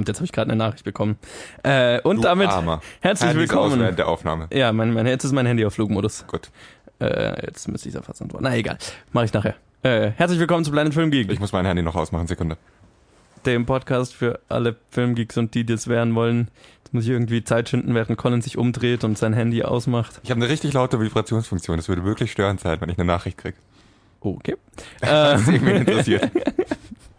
[0.00, 1.16] Verdammt, jetzt habe ich gerade eine Nachricht bekommen.
[1.62, 2.80] Äh, und Du damit Armer.
[3.00, 3.80] herzlich Handys aus willkommen.
[3.82, 4.48] während der Aufnahme.
[4.52, 6.24] Ja, mein, mein, jetzt ist mein Handy auf Flugmodus.
[6.26, 6.50] Gut.
[7.00, 8.44] Äh, jetzt müsste ich es antworten.
[8.44, 8.78] Na egal,
[9.12, 9.54] mache ich nachher.
[9.82, 12.56] Äh, herzlich willkommen zu Planet Film Geek, Ich muss mein Handy noch ausmachen, Sekunde.
[13.46, 16.48] dem Podcast für alle Filmgeeks und die, die es werden wollen.
[16.84, 20.20] Jetzt muss ich irgendwie Zeit schinden, während Colin sich umdreht und sein Handy ausmacht.
[20.22, 21.76] Ich habe eine richtig laute Vibrationsfunktion.
[21.76, 23.56] Das würde wirklich störend sein, wenn ich eine Nachricht kriege.
[24.20, 24.56] Okay.
[25.02, 26.30] Äh, Das irgendwie interessiert.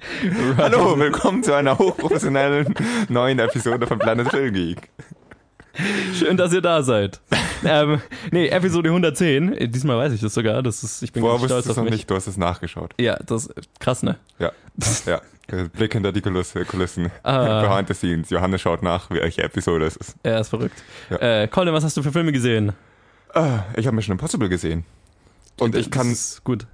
[0.58, 2.73] Hallo, willkommen zu einer hochprofessionellen
[3.10, 4.90] neuen Episode von Planet Film Geek.
[6.16, 7.22] Schön, dass ihr da seid.
[7.64, 8.02] ähm,
[8.32, 9.54] nee, Episode 110.
[9.54, 10.64] Äh, Diesmal weiß ich das sogar.
[10.64, 11.94] Das ist, ich bin ganz stolz auf noch mich.
[11.94, 12.94] nicht, du hast es nachgeschaut.
[13.00, 14.18] Ja, das ist krass, ne?
[14.40, 14.52] Ja,
[15.05, 15.22] ja.
[15.74, 17.12] Blick hinter die Kulisse, Kulissen.
[17.24, 17.62] Ah.
[17.62, 18.30] Behind the scenes.
[18.30, 20.16] Johannes schaut nach, welche Episode es ist.
[20.24, 20.82] Er ist verrückt.
[21.10, 21.44] Ja.
[21.44, 22.72] Äh, Colin, was hast du für Filme gesehen?
[23.34, 24.84] Ah, Ich habe Mission Impossible gesehen.
[25.60, 26.66] Und ich kann, gut.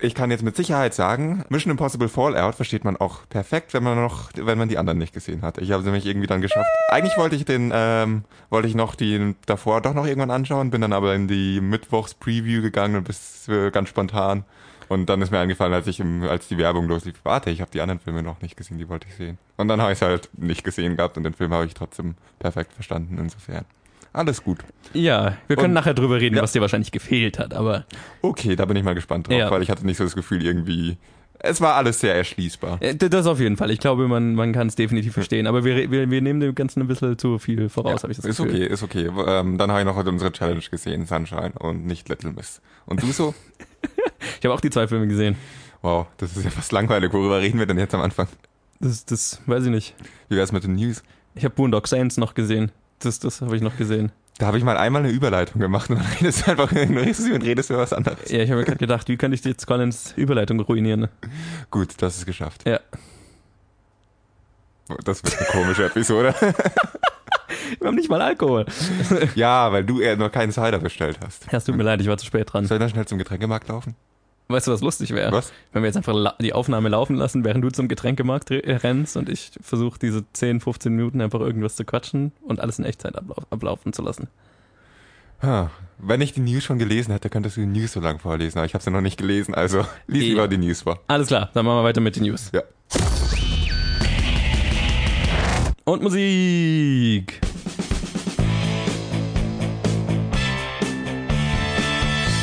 [0.00, 4.00] Ich kann jetzt mit Sicherheit sagen, Mission Impossible Fallout versteht man auch perfekt, wenn man
[4.00, 5.58] noch, wenn man die anderen nicht gesehen hat.
[5.58, 6.68] Ich habe sie nämlich irgendwie dann geschafft.
[6.90, 10.80] Eigentlich wollte ich den, ähm, wollte ich noch die davor doch noch irgendwann anschauen, bin
[10.80, 14.44] dann aber in die Mittwochs-Preview gegangen und bis äh, ganz spontan.
[14.88, 17.70] Und dann ist mir eingefallen, als ich im, als die Werbung loslief, warte, ich habe
[17.70, 19.38] die anderen Filme noch nicht gesehen, die wollte ich sehen.
[19.56, 22.16] Und dann habe ich es halt nicht gesehen gehabt und den Film habe ich trotzdem
[22.40, 23.16] perfekt verstanden.
[23.18, 23.66] Insofern
[24.12, 24.58] alles gut.
[24.92, 26.42] Ja, wir können Und- nachher drüber reden, Ja.
[26.42, 27.84] was dir wahrscheinlich gefehlt hat, aber
[28.22, 29.50] Okay, da bin ich mal gespannt drauf, Ja.
[29.50, 30.96] weil ich hatte nicht so das Gefühl irgendwie.
[31.42, 32.78] Es war alles sehr erschließbar.
[32.82, 33.70] äh, das auf jeden Fall.
[33.70, 36.82] Ich glaube, man, man kann es definitiv verstehen, aber wir, wir, wir nehmen dem Ganzen
[36.82, 38.54] ein bisschen zu viel voraus, habe ich das ist Gefühl.
[38.54, 39.10] okay, ist okay.
[39.26, 42.60] Ähm, dann habe ich noch heute unsere Challenge gesehen, Sunshine und nicht Little Miss.
[42.86, 43.34] Und du so?
[44.38, 45.36] Ich habe auch die zwei Filme gesehen.
[45.82, 47.12] Wow, das ist ja fast langweilig.
[47.12, 48.26] Worüber reden wir denn jetzt am Anfang?
[48.80, 49.94] Das, das weiß ich nicht.
[50.28, 51.02] Wie wär's mit den News?
[51.34, 52.70] Ich habe Boondock Saints noch gesehen.
[53.00, 54.12] Das, das habe ich noch gesehen.
[54.38, 57.30] Da habe ich mal einmal eine Überleitung gemacht und dann redest du einfach du redest
[57.30, 58.30] und redest über was anderes.
[58.30, 61.08] Ja, ich habe mir gerade gedacht, wie kann ich jetzt Collins Überleitung ruinieren?
[61.70, 62.66] Gut, das ist geschafft.
[62.66, 62.80] Ja.
[65.04, 66.34] Das wird eine komische Episode.
[67.78, 68.66] Wir haben nicht mal Alkohol.
[69.34, 71.46] ja, weil du eher noch keinen Cider bestellt hast.
[71.52, 72.64] Ja, es tut mir leid, ich war zu spät dran.
[72.66, 73.94] Soll ich dann schnell zum Getränkemarkt laufen?
[74.50, 75.30] Weißt du, was lustig wäre?
[75.30, 75.52] Was?
[75.72, 79.28] Wenn wir jetzt einfach die Aufnahme laufen lassen, während du zum Getränkemarkt re- rennst und
[79.28, 83.44] ich versuche diese 10, 15 Minuten einfach irgendwas zu quatschen und alles in Echtzeit ablauf
[83.50, 84.26] ablaufen zu lassen.
[85.42, 88.58] Ha, wenn ich die News schon gelesen hätte, könntest du die News so lang vorlesen,
[88.58, 90.98] aber ich habe sie noch nicht gelesen, also lies lieber die News vor.
[91.06, 92.50] Alles klar, dann machen wir weiter mit den News.
[92.52, 92.62] Ja.
[95.84, 97.40] Und Musik.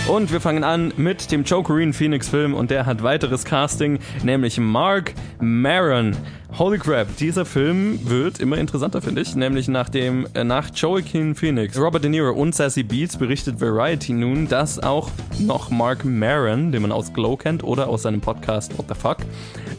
[0.08, 4.00] Und wir fangen an mit dem Joe Corrine Phoenix Film und der hat weiteres Casting,
[4.24, 6.16] nämlich Mark Maron.
[6.60, 9.36] Holy crap, dieser Film wird immer interessanter, finde ich.
[9.36, 14.48] Nämlich nachdem äh, nach Joaquin Phoenix, Robert De Niro und Sassy Beats berichtet Variety nun,
[14.48, 18.88] dass auch noch Mark Maron, den man aus Glow kennt oder aus seinem Podcast What
[18.90, 19.18] the Fuck,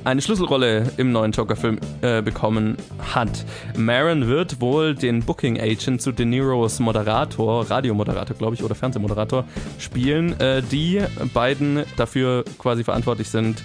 [0.05, 2.77] eine Schlüsselrolle im neuen Joker-Film äh, bekommen
[3.13, 3.45] hat.
[3.77, 9.45] Maron wird wohl den Booking Agent zu De Niros Moderator, Radiomoderator, glaube ich, oder Fernsehmoderator
[9.81, 11.03] spielen, äh, die
[11.35, 13.65] beiden dafür quasi verantwortlich sind,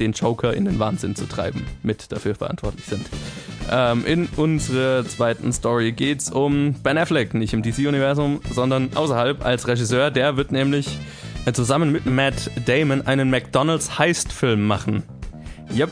[0.00, 3.06] den Joker in den Wahnsinn zu treiben, mit dafür verantwortlich sind.
[3.70, 9.68] Ähm, in unserer zweiten Story geht's um Ben Affleck, nicht im DC-Universum, sondern außerhalb als
[9.68, 10.10] Regisseur.
[10.10, 10.98] Der wird nämlich
[11.44, 15.04] äh, zusammen mit Matt Damon einen McDonald's Heist-Film machen.
[15.72, 15.90] Yep,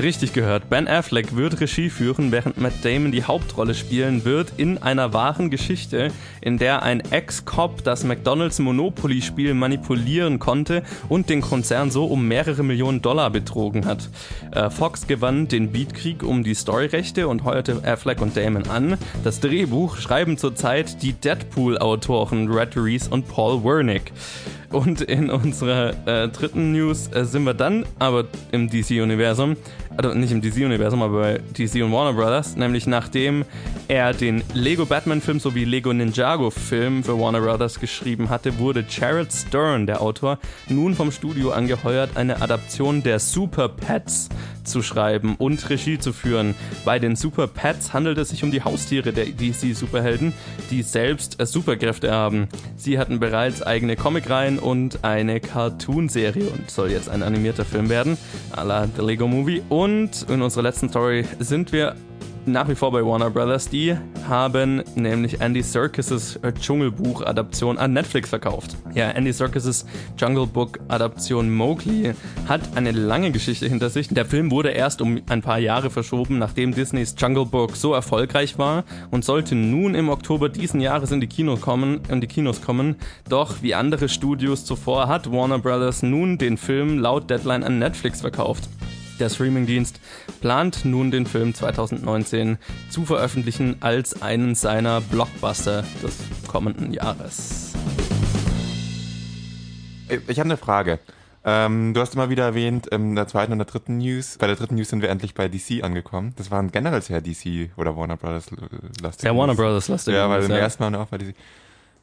[0.00, 0.70] richtig gehört.
[0.70, 5.50] Ben Affleck wird Regie führen, während Matt Damon die Hauptrolle spielen wird in einer wahren
[5.50, 12.28] Geschichte, in der ein Ex-Cop das McDonald's Monopoly-Spiel manipulieren konnte und den Konzern so um
[12.28, 14.08] mehrere Millionen Dollar betrogen hat.
[14.52, 18.96] Äh, Fox gewann den Beatkrieg um die Storyrechte und heuerte Affleck und Damon an.
[19.24, 24.12] Das Drehbuch schreiben zurzeit die Deadpool-Autoren Red Reese und Paul Wernick.
[24.70, 29.56] Und in unserer äh, dritten News äh, sind wir dann aber im DC-Universum,
[29.96, 33.44] also nicht im DC-Universum, aber bei DC und Warner Brothers, nämlich nachdem
[33.88, 39.86] er den Lego Batman-Film sowie Lego Ninjago-Film für Warner Brothers geschrieben hatte, wurde Jared Stern,
[39.86, 40.38] der Autor,
[40.68, 44.28] nun vom Studio angeheuert, eine Adaption der Super Pets
[44.70, 46.54] zu schreiben und Regie zu führen.
[46.84, 50.32] Bei den Super Pets handelt es sich um die Haustiere der DC-Superhelden,
[50.70, 52.48] die selbst äh, Superkräfte haben.
[52.76, 58.16] Sie hatten bereits eigene Comicreihen und eine Cartoon-Serie und soll jetzt ein animierter Film werden,
[58.52, 59.62] à la The Lego Movie.
[59.68, 61.96] Und in unserer letzten Story sind wir
[62.46, 63.68] nach wie vor bei Warner Brothers.
[63.68, 63.96] Die
[64.28, 68.76] haben nämlich Andy Serkis' äh, Dschungelbuch-Adaption an Netflix verkauft.
[68.94, 69.84] Ja, Andy Serkis'
[70.18, 72.12] Jungle Book-Adaption Mowgli
[72.48, 74.08] hat eine lange Geschichte hinter sich.
[74.08, 78.58] Der Film wurde erst um ein paar Jahre verschoben, nachdem Disneys Jungle Book so erfolgreich
[78.58, 82.62] war und sollte nun im Oktober diesen Jahres in die Kinos kommen, in die Kinos
[82.62, 82.96] kommen.
[83.28, 88.20] Doch wie andere Studios zuvor hat Warner Brothers nun den Film laut Deadline an Netflix
[88.20, 88.68] verkauft.
[89.20, 90.00] Der Streamingdienst
[90.40, 92.56] plant nun den Film 2019
[92.88, 96.16] zu veröffentlichen als einen seiner Blockbuster des
[96.48, 97.74] kommenden Jahres.
[100.26, 101.00] Ich habe eine Frage.
[101.44, 104.56] Ähm, du hast immer wieder erwähnt, in der zweiten und der dritten News, bei der
[104.56, 106.32] dritten News sind wir endlich bei DC angekommen.
[106.36, 108.50] Das waren generell sehr DC oder Warner Brothers
[109.02, 109.26] lastig.
[109.26, 110.14] Ja, Warner Brothers lastig.
[110.14, 111.34] Ja, weil im ersten Mal auch bei DC.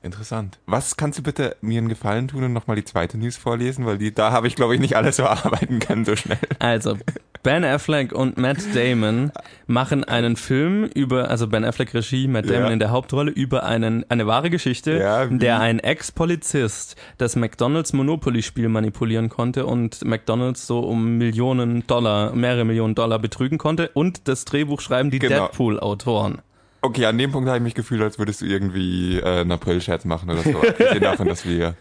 [0.04, 0.60] Interessant.
[0.68, 3.86] Was kannst du bitte mir einen Gefallen tun und nochmal die zweite News vorlesen?
[3.86, 6.38] Weil die, da habe ich, glaube ich, nicht alles so arbeiten können so schnell.
[6.60, 6.98] Also,
[7.44, 9.32] Ben Affleck und Matt Damon
[9.68, 12.72] machen einen Film über, also Ben Affleck Regie, Matt Damon Ja.
[12.72, 17.94] in der Hauptrolle, über einen, eine wahre Geschichte, Ja, in der ein Ex-Polizist das McDonalds
[17.94, 24.28] Monopoly-Spiel manipulieren konnte und McDonalds so um Millionen Dollar, mehrere Millionen Dollar betrügen konnte und
[24.28, 25.48] das Drehbuch schreiben die Genau.
[25.48, 26.40] Deadpool-Autoren.
[26.88, 30.06] Okay, an dem Punkt habe ich mich gefühlt, als würdest du irgendwie äh, einen April-Scherz
[30.06, 30.58] machen oder so.
[30.68, 31.76] Abgesehen davon, dass wir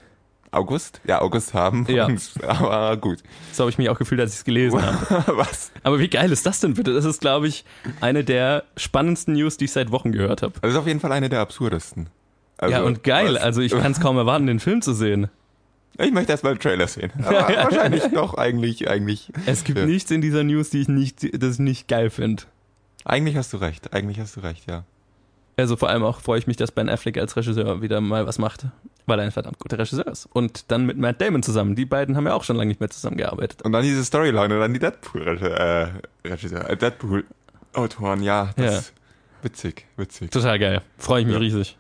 [0.51, 1.01] August?
[1.07, 1.87] Ja, August haben.
[1.89, 2.07] Ja.
[2.07, 3.19] Und, aber gut.
[3.53, 5.25] So habe ich mich auch gefühlt, als ich es gelesen habe.
[5.37, 5.71] Was?
[5.83, 6.93] Aber wie geil ist das denn bitte?
[6.95, 7.65] Das ist, glaube ich,
[8.01, 10.55] eine der spannendsten News, die ich seit Wochen gehört habe.
[10.61, 12.09] Das ist auf jeden Fall eine der absurdesten.
[12.59, 13.35] Also, ja, und geil.
[13.35, 15.29] was- Also ich kann es kaum erwarten, den Film zu sehen.
[15.99, 17.11] Ich möchte erst mal einen Trailer sehen.
[17.23, 19.31] Aber wahrscheinlich doch eigentlich, eigentlich.
[19.47, 19.87] Es gibt Ja.
[19.87, 22.43] nichts in dieser News, die ich nicht, das ich nicht geil finde.
[23.05, 23.93] Eigentlich hast du recht.
[23.93, 24.85] Eigentlich hast du recht, ja.
[25.59, 28.39] Also vor allem auch freue ich mich, dass Ben Affleck als Regisseur wieder mal was
[28.39, 28.67] macht,
[29.07, 30.27] weil er ein verdammt guter Regisseur ist.
[30.33, 31.75] Und dann mit Matt Damon zusammen.
[31.75, 33.63] Die beiden haben ja auch schon lange nicht mehr zusammengearbeitet.
[33.63, 35.89] Und dann diese Storyline und dann die Deadpool-Regisseur,
[36.69, 38.79] äh, äh, Deadpool-Autoren, ja, das Ja.
[38.81, 38.93] ist
[39.43, 40.31] witzig, witzig.
[40.31, 40.83] Total geil.
[40.99, 41.41] Freue ich mich Ja.
[41.41, 41.77] riesig.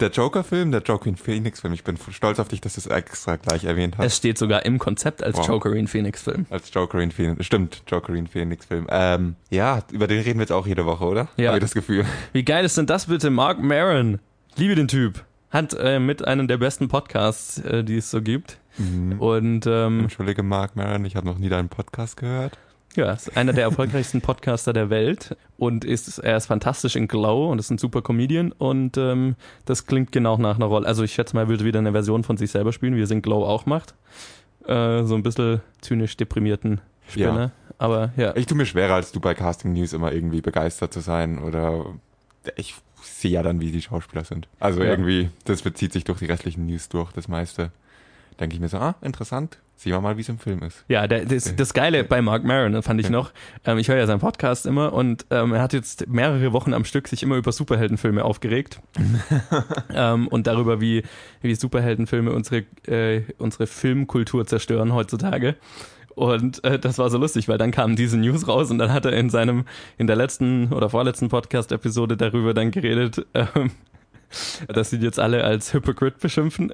[0.00, 3.64] Der Joker-Film, der Joaquin Phoenix-Film, ich bin stolz auf dich, dass du es extra gleich
[3.64, 4.06] erwähnt hast.
[4.06, 5.48] Es steht sogar im Konzept als Wow.
[5.48, 6.44] Jokerin Phoenix Film.
[6.50, 8.86] Als Jokerin Phoenix, stimmt, Jokerin Phoenix-Film.
[8.90, 11.28] Ähm, ja, über den reden wir jetzt auch jede Woche, oder?
[11.38, 11.48] Ja.
[11.48, 12.04] Habe ich das Gefühl.
[12.32, 13.30] Wie geil ist denn das bitte?
[13.30, 14.18] Mark Maron.
[14.56, 15.24] Liebe den Typ.
[15.50, 18.58] Hat äh, mit einem der besten Podcasts, äh, die es so gibt.
[19.18, 22.58] Und ähm, Entschuldige, Mark Maron, ich habe noch nie deinen Podcast gehört.
[22.96, 27.50] Ja, ist einer der erfolgreichsten Podcaster der Welt und ist, er ist fantastisch in Glow
[27.50, 30.86] und ist ein super Comedian und ähm, das klingt genau nach einer Rolle.
[30.86, 33.04] Also ich schätze mal, er würde wieder eine Version von sich selber spielen, wie er
[33.04, 33.94] es in Glow auch macht.
[34.66, 37.40] Äh, so ein bisschen zynisch deprimierten Spinner.
[37.40, 37.50] Ja.
[37.78, 38.34] Aber ja.
[38.34, 41.84] Ich tue mir schwerer, als du bei Casting News immer irgendwie begeistert zu sein oder
[42.56, 44.48] ich sehe ja dann, wie die Schauspieler sind.
[44.58, 44.90] Also Ja.
[44.90, 47.70] irgendwie, das bezieht sich durch die restlichen News durch, das meiste.
[48.40, 49.58] Denke ich mir so, ah, interessant.
[49.78, 50.84] Sehen wir mal, wie es im Film ist.
[50.88, 53.32] Ja, der, das, das Geile bei Mark Maron fand ich noch,
[53.66, 56.86] ähm, ich höre ja seinen Podcast immer und ähm, er hat jetzt mehrere Wochen am
[56.86, 58.80] Stück sich immer über Superheldenfilme aufgeregt
[59.94, 61.02] ähm, und darüber, wie,
[61.42, 65.56] wie Superheldenfilme unsere, äh, unsere Filmkultur zerstören heutzutage.
[66.14, 69.04] Und äh, das war so lustig, weil dann kamen diese News raus und dann hat
[69.04, 69.66] er in seinem,
[69.98, 73.72] in der letzten oder vorletzten Podcast-Episode darüber dann geredet, ähm,
[74.68, 76.72] dass sie jetzt alle als Hypocrite beschimpfen.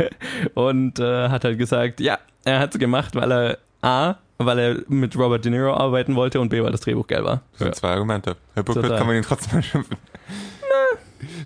[0.54, 4.76] und äh, hat halt gesagt, ja, er hat es gemacht, weil er A, weil er
[4.88, 7.42] mit Robert De Niro arbeiten wollte und B, weil das Drehbuch geil war.
[7.52, 8.36] Das sind zwei Argumente.
[8.54, 8.98] Hypocrite Total.
[8.98, 9.96] kann man ihn trotzdem mal schimpfen.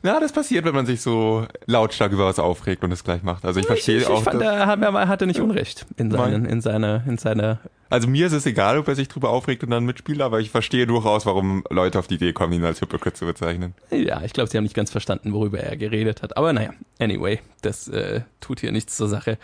[0.03, 3.45] Na, das passiert, wenn man sich so lautstark über was aufregt und es gleich macht.
[3.45, 4.23] Also ich verstehe ich, ich auch.
[4.23, 7.59] fand, dass- er, hat- er hatte nicht Unrecht in, seinen, in, seiner, in seiner.
[7.91, 10.51] also mir ist es egal, ob er sich drüber aufregt und dann mitspielt, aber ich
[10.51, 13.75] verstehe durchaus, warum Leute auf die Idee kommen, ihn als Hypocrite zu bezeichnen.
[13.91, 16.37] Ja, ich glaube, sie haben nicht ganz verstanden, worüber er geredet hat.
[16.37, 19.39] Aber naja, anyway, das äh, tut hier nichts zur Sache.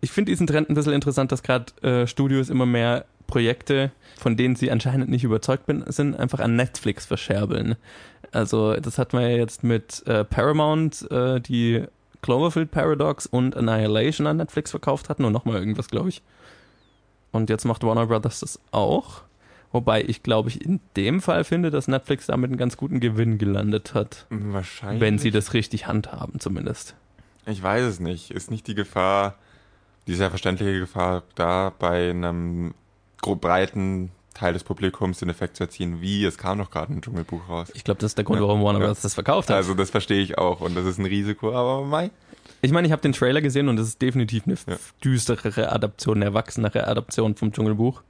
[0.00, 4.36] Ich finde diesen Trend ein bisschen interessant, dass gerade äh, Studios immer mehr Projekte, von
[4.36, 7.74] denen sie anscheinend nicht überzeugt bin, sind, einfach an Netflix verscherbeln.
[8.32, 11.84] Also das hat man ja jetzt mit äh, Paramount, äh, die
[12.22, 16.22] Cloverfield Paradox und Annihilation an Netflix verkauft hatten und nochmal irgendwas, glaube ich.
[17.32, 19.22] Und jetzt macht Warner Brothers das auch.
[19.72, 23.36] Wobei ich, glaube ich, in dem Fall finde, dass Netflix damit einen ganz guten Gewinn
[23.36, 24.26] gelandet hat.
[24.30, 25.00] Wahrscheinlich.
[25.00, 26.94] Wenn sie das richtig handhaben, zumindest.
[27.46, 28.30] Ich weiß es nicht.
[28.30, 29.34] Ist nicht die Gefahr,
[30.06, 32.74] die sehr verständliche Gefahr da bei einem
[33.20, 37.48] breiten Teil des Publikums den Effekt zu erzielen, wie es kam noch gerade ein Dschungelbuch
[37.48, 37.68] raus.
[37.74, 38.46] Ich glaube, das ist der Grund, Ja.
[38.46, 38.86] warum Warner Ja.
[38.86, 39.00] Bros.
[39.00, 39.56] das verkauft hat.
[39.56, 42.10] Also das verstehe ich auch und das ist ein Risiko, aber mei.
[42.62, 44.76] ich meine, ich habe den Trailer gesehen und es ist definitiv eine Ja.
[45.04, 48.02] düsterere Adaption, eine erwachsenere Adaption vom Dschungelbuch.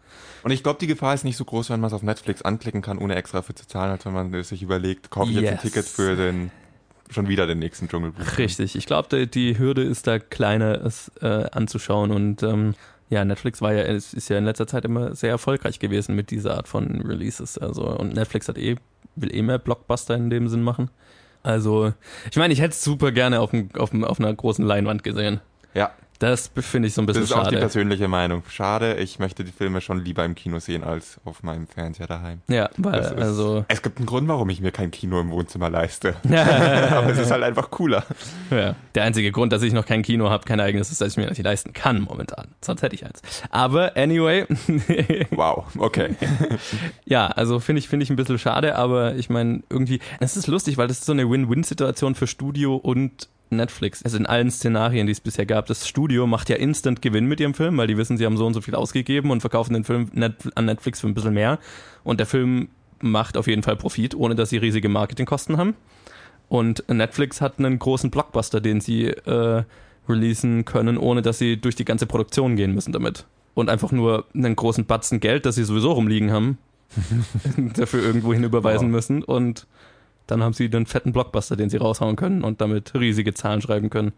[0.43, 2.81] Und ich glaube, die Gefahr ist nicht so groß, wenn man es auf Netflix anklicken
[2.83, 5.55] kann, ohne extra für zu zahlen, als wenn man sich überlegt, kaufe ich jetzt ein
[5.55, 5.63] Yes.
[5.63, 6.51] Ticket für den
[7.11, 8.39] schon wieder den nächsten Dschungelbuch.
[8.39, 8.75] Richtig.
[8.77, 12.11] Ich glaube, die, die Hürde ist da kleiner, es äh, anzuschauen.
[12.11, 12.75] Und ähm,
[13.09, 16.31] ja, Netflix war ja, es ist ja in letzter Zeit immer sehr erfolgreich gewesen mit
[16.31, 17.57] dieser Art von Releases.
[17.59, 18.77] Also, und Netflix hat eh,
[19.15, 20.91] will eh mehr Blockbuster in dem Sinn machen.
[21.43, 21.93] Also,
[22.31, 25.41] ich meine, ich hätte es super gerne auf, dem, auf, auf einer großen Leinwand gesehen.
[25.75, 27.59] Ja, Das finde ich so ein Das bisschen ist auch die schade.
[27.59, 28.43] persönliche Meinung.
[28.49, 32.41] Schade, ich möchte die Filme schon lieber im Kino sehen als auf meinem Fernseher daheim.
[32.49, 35.31] Ja, weil, Das ist, also, es gibt einen Grund, warum ich mir kein Kino im
[35.31, 36.15] Wohnzimmer leiste.
[36.25, 38.05] Aber es ist halt einfach cooler.
[38.51, 38.75] ja.
[38.95, 41.27] Der einzige Grund, dass ich noch kein Kino habe, kein eigenes, ist, dass ich mir
[41.27, 42.49] das nicht leisten kann momentan.
[42.63, 43.21] Sonst hätte ich eins.
[43.51, 44.47] Aber anyway,
[45.31, 46.17] Wow, okay.
[47.05, 50.47] ja, also finde ich, finde ich ein bisschen schade, aber ich meine, irgendwie, es ist
[50.47, 54.03] lustig, weil das ist so eine Win-Win-Situation für Studio und Netflix.
[54.03, 55.67] Also in allen Szenarien, die es bisher gab.
[55.67, 58.47] Das Studio macht ja instant Gewinn mit ihrem Film, weil die wissen, sie haben so
[58.47, 60.11] und so viel ausgegeben und verkaufen den Film
[60.55, 61.59] an Netflix für ein bisschen mehr.
[62.05, 62.69] Und der Film
[63.01, 65.75] macht auf jeden Fall Profit, ohne dass sie riesige Marketingkosten haben.
[66.49, 69.65] Und Netflix hat einen großen Blockbuster, den sie äh,
[70.09, 73.27] releasen können, ohne dass sie durch die ganze Produktion gehen müssen damit.
[73.55, 76.59] Und einfach nur einen großen Batzen Geld, das sie sowieso rumliegen haben,
[77.75, 78.93] dafür irgendwo hin überweisen Wow.
[78.95, 79.23] müssen.
[79.25, 79.67] Und
[80.27, 83.91] dann haben sie einen fetten Blockbuster, den sie raushauen können und damit riesige Zahlen schreiben
[83.91, 84.13] können.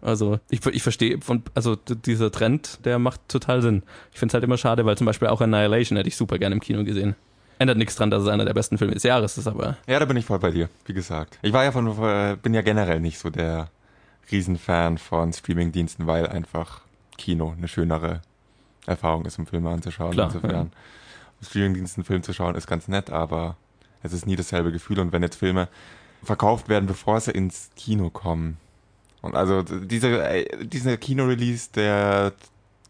[0.00, 3.82] Also ich, ich verstehe, von, also dieser Trend, der macht total Sinn.
[4.12, 6.54] Ich finde es halt immer schade, weil zum Beispiel auch Annihilation hätte ich super gerne
[6.54, 7.16] im Kino gesehen.
[7.58, 10.04] Ändert nichts dran, dass es einer der besten Filme des Jahres ist, aber Ja, da
[10.04, 11.40] bin ich voll bei dir, wie gesagt.
[11.42, 13.68] Ich war ja von, bin ja generell nicht so der
[14.30, 16.82] Riesenfan von Streamingdiensten, weil einfach
[17.16, 18.22] Kino eine schönere
[18.86, 20.12] Erfahrung ist, um Filme anzuschauen.
[20.12, 20.70] Klar, Insofern,
[21.40, 23.56] auf Streamingdiensten einen Film zu schauen, ist ganz nett, aber
[24.02, 24.98] es ist nie dasselbe Gefühl.
[25.00, 25.68] Und wenn jetzt Filme
[26.22, 28.58] verkauft werden, bevor sie ins Kino kommen.
[29.20, 32.32] Und also diese, äh, dieser Kino-Release, der,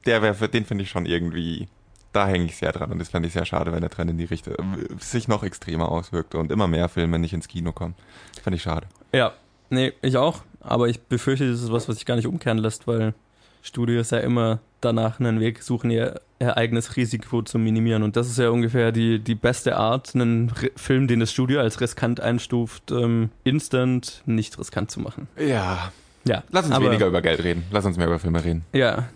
[0.07, 1.69] der für den finde ich schon irgendwie,
[2.13, 2.93] da hänge ich sehr dran.
[2.93, 4.55] Und das fände ich sehr schade, wenn der Trend in die Richtung
[4.99, 7.95] sich noch extremer auswirkt und immer mehr Filme nicht ins Kino kommen.
[8.43, 8.87] Fände ich schade.
[9.13, 9.33] Ja,
[9.71, 10.43] nee, ich auch.
[10.61, 13.15] Aber ich befürchte, das ist was, was sich gar nicht umkehren lässt, weil
[13.63, 18.03] Studios ja immer danach einen Weg suchen, ihr, ihr eigenes Risiko zu minimieren.
[18.03, 21.61] Und das ist ja ungefähr die, die beste Art, einen R Film, den das Studio
[21.61, 25.29] als riskant einstuft, ähm, instant nicht riskant zu machen.
[25.39, 25.93] Ja.
[26.27, 27.65] Ja, Lass uns aber- weniger über Geld reden.
[27.71, 28.65] Lass uns mehr über Filme reden.
[28.73, 29.09] Ja,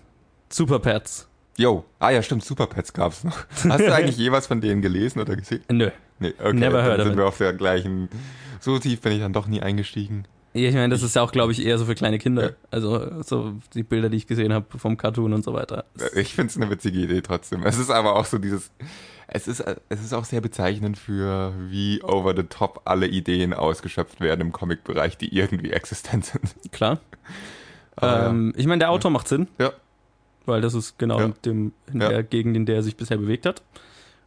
[0.48, 1.28] Super Pets.
[1.58, 1.84] Yo.
[1.98, 3.44] Ah ja, stimmt, Superpets gab's noch.
[3.68, 5.62] Hast du eigentlich je was von denen gelesen oder gesehen?
[5.70, 5.90] Nö.
[6.18, 6.52] Nee, okay.
[6.54, 7.18] Never heard dann of sind it.
[7.18, 8.08] wir auf der gleichen.
[8.60, 10.24] So tief bin ich dann doch nie eingestiegen.
[10.54, 12.42] Ja, Ich meine, das ist ja auch, glaube ich, eher so für kleine Kinder.
[12.50, 12.50] Ja.
[12.70, 15.84] Also so die Bilder, die ich gesehen habe vom Cartoon und so weiter.
[16.14, 17.62] Ich find's eine witzige Idee trotzdem.
[17.64, 18.70] Es ist aber auch so dieses.
[19.34, 24.20] Es ist, es ist auch sehr bezeichnend für, wie over the top alle Ideen ausgeschöpft
[24.20, 26.54] werden im Comic-Bereich, die irgendwie existent sind.
[26.70, 27.00] Klar.
[28.00, 29.48] Ähm, Ich meine, der Autor macht Sinn.
[29.58, 29.72] Ja.
[30.44, 31.28] Weil das ist genau Ja.
[31.44, 32.08] dem, in Ja.
[32.08, 33.62] der Gegend, in der er sich bisher bewegt hat.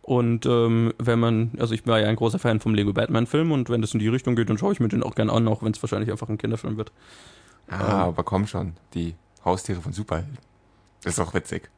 [0.05, 3.71] Und ähm, wenn man, also ich war ja ein großer Fan vom Lego Batman-Film und
[3.71, 5.63] wenn das in die Richtung geht, dann schaue ich mir den auch gern an, auch
[5.63, 6.91] wenn es wahrscheinlich einfach ein Kinderfilm wird.
[7.67, 10.37] Ah, aber komm schon, die Haustiere von Superhelden.
[11.03, 11.71] Ist doch witzig.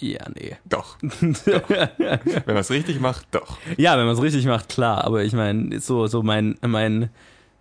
[0.00, 0.54] Ja, nee.
[0.66, 0.98] Doch.
[1.00, 3.56] Wenn man es richtig macht, doch.
[3.76, 5.04] Ja, wenn man es richtig macht, klar.
[5.04, 7.10] Aber ich meine, so, so mein, mein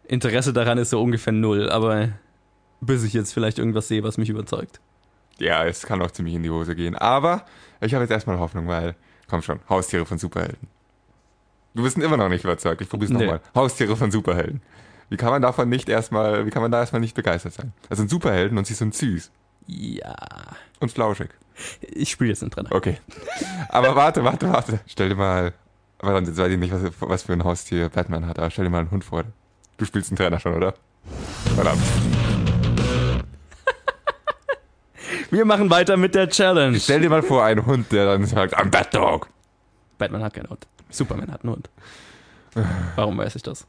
[0.08, 1.70] Interesse daran ist so ungefähr null.
[1.70, 2.10] Aber
[2.80, 4.80] bis ich jetzt vielleicht irgendwas sehe, was mich überzeugt.
[5.40, 6.96] Ja, es kann auch ziemlich in die Hose gehen.
[6.96, 7.46] Aber
[7.82, 8.96] ich habe jetzt erstmal Hoffnung, weil,
[9.30, 10.68] komm schon, Haustiere von Superhelden.
[11.74, 12.82] Du bist immer noch nicht überzeugt.
[12.82, 13.20] Ich probier's Nee.
[13.26, 13.42] nochmal.
[13.56, 14.62] Haustiere von Superhelden.
[15.10, 17.74] Wie kann man davon nicht erstmal, wie kann man da erstmal nicht begeistert sein?
[17.90, 19.32] Das sind Superhelden und sie sind süß
[19.68, 20.16] Ja.
[20.80, 21.30] und flauschig.
[21.82, 22.72] Ich spiele jetzt einen Trainer.
[22.72, 22.98] Okay.
[23.70, 24.80] Aber warte, warte, warte.
[24.88, 25.54] Stell dir mal,
[26.00, 28.72] warte, jetzt weiß ich nicht, was, was für ein Haustier Batman hat, aber stell dir
[28.72, 29.24] mal einen Hund vor.
[29.78, 30.74] Du spielst einen Trainer schon, oder?
[31.56, 31.82] Verdammt.
[35.32, 36.80] Wir machen weiter mit der Challenge.
[36.80, 39.30] Stell dir mal vor, einen Hund, der dann sagt, I'm Bat Dog.
[39.98, 40.66] Batman hat keinen Hund.
[40.90, 41.70] Superman hat einen Hund.
[42.96, 43.68] Warum weiß ich das?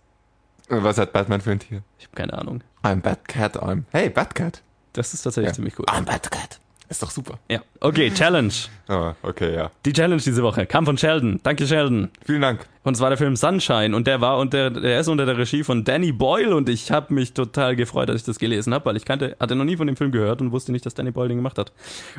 [0.68, 1.82] Was hat Batman für ein Tier?
[1.98, 2.62] Ich habe keine Ahnung.
[2.82, 3.82] I'm Batcat, I'm.
[3.90, 4.62] Hey, Batcat.
[4.92, 5.54] Das ist tatsächlich Ja.
[5.54, 5.84] ziemlich cool.
[5.86, 6.60] I'm Batcat.
[6.90, 7.38] Ist doch super.
[7.48, 7.60] Ja.
[7.78, 8.52] Okay, Challenge.
[8.88, 9.70] Oh, okay, ja.
[9.86, 11.38] Die Challenge diese Woche kam von Sheldon.
[11.44, 12.10] Danke, Sheldon.
[12.26, 12.66] Vielen Dank.
[12.82, 15.84] Und zwar der Film Sunshine und der war unter, der ist unter der Regie von
[15.84, 19.04] Danny Boyle und ich habe mich total gefreut, dass ich das gelesen habe, weil ich
[19.04, 21.36] kannte, hatte noch nie von dem Film gehört und wusste nicht, dass Danny Boyle den
[21.38, 21.70] gemacht hat.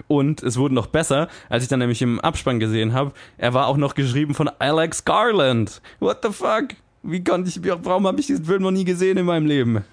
[0.07, 3.11] Und es wurde noch besser, als ich dann nämlich im Abspann gesehen habe.
[3.37, 5.81] Er war auch noch geschrieben von Alex Garland.
[5.99, 6.69] What the fuck?
[7.03, 9.83] Wie konnte ich, warum habe ich diesen Film noch nie gesehen in meinem Leben?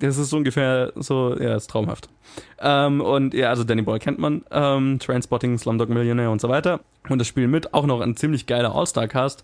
[0.00, 2.08] Das ist ungefähr so, ja, ist traumhaft.
[2.60, 6.80] Ähm, und ja, also Danny Boyle kennt man, ähm, Trainspotting, Slumdog Millionaire und so weiter.
[7.08, 9.42] Und das Spiel mit auch noch ein ziemlich geiler All-Star-Cast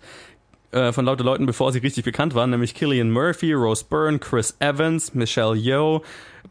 [0.70, 4.56] äh, von lauter Leuten, bevor sie richtig bekannt waren, nämlich Killian Murphy, Rose Byrne, Chris
[4.60, 6.02] Evans, Michelle Yeoh,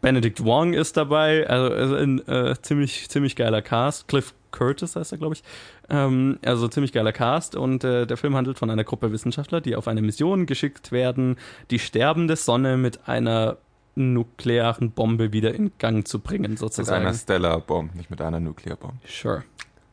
[0.01, 4.07] Benedict Wong ist dabei, also, also ein äh, ziemlich, ziemlich geiler Cast.
[4.07, 5.43] Cliff Curtis heißt er, glaube ich.
[5.89, 9.75] Ähm, also ziemlich geiler Cast und äh, der Film handelt von einer Gruppe Wissenschaftler, die
[9.75, 11.37] auf eine Mission geschickt werden,
[11.71, 13.57] die sterbende Sonne mit einer
[13.95, 17.01] nuklearen Bombe wieder in Gang zu bringen, Mit sozusagen.
[17.05, 18.95] einer Stellar Bomb, nicht mit einer Nuclear Bomb.
[19.07, 19.43] Sure.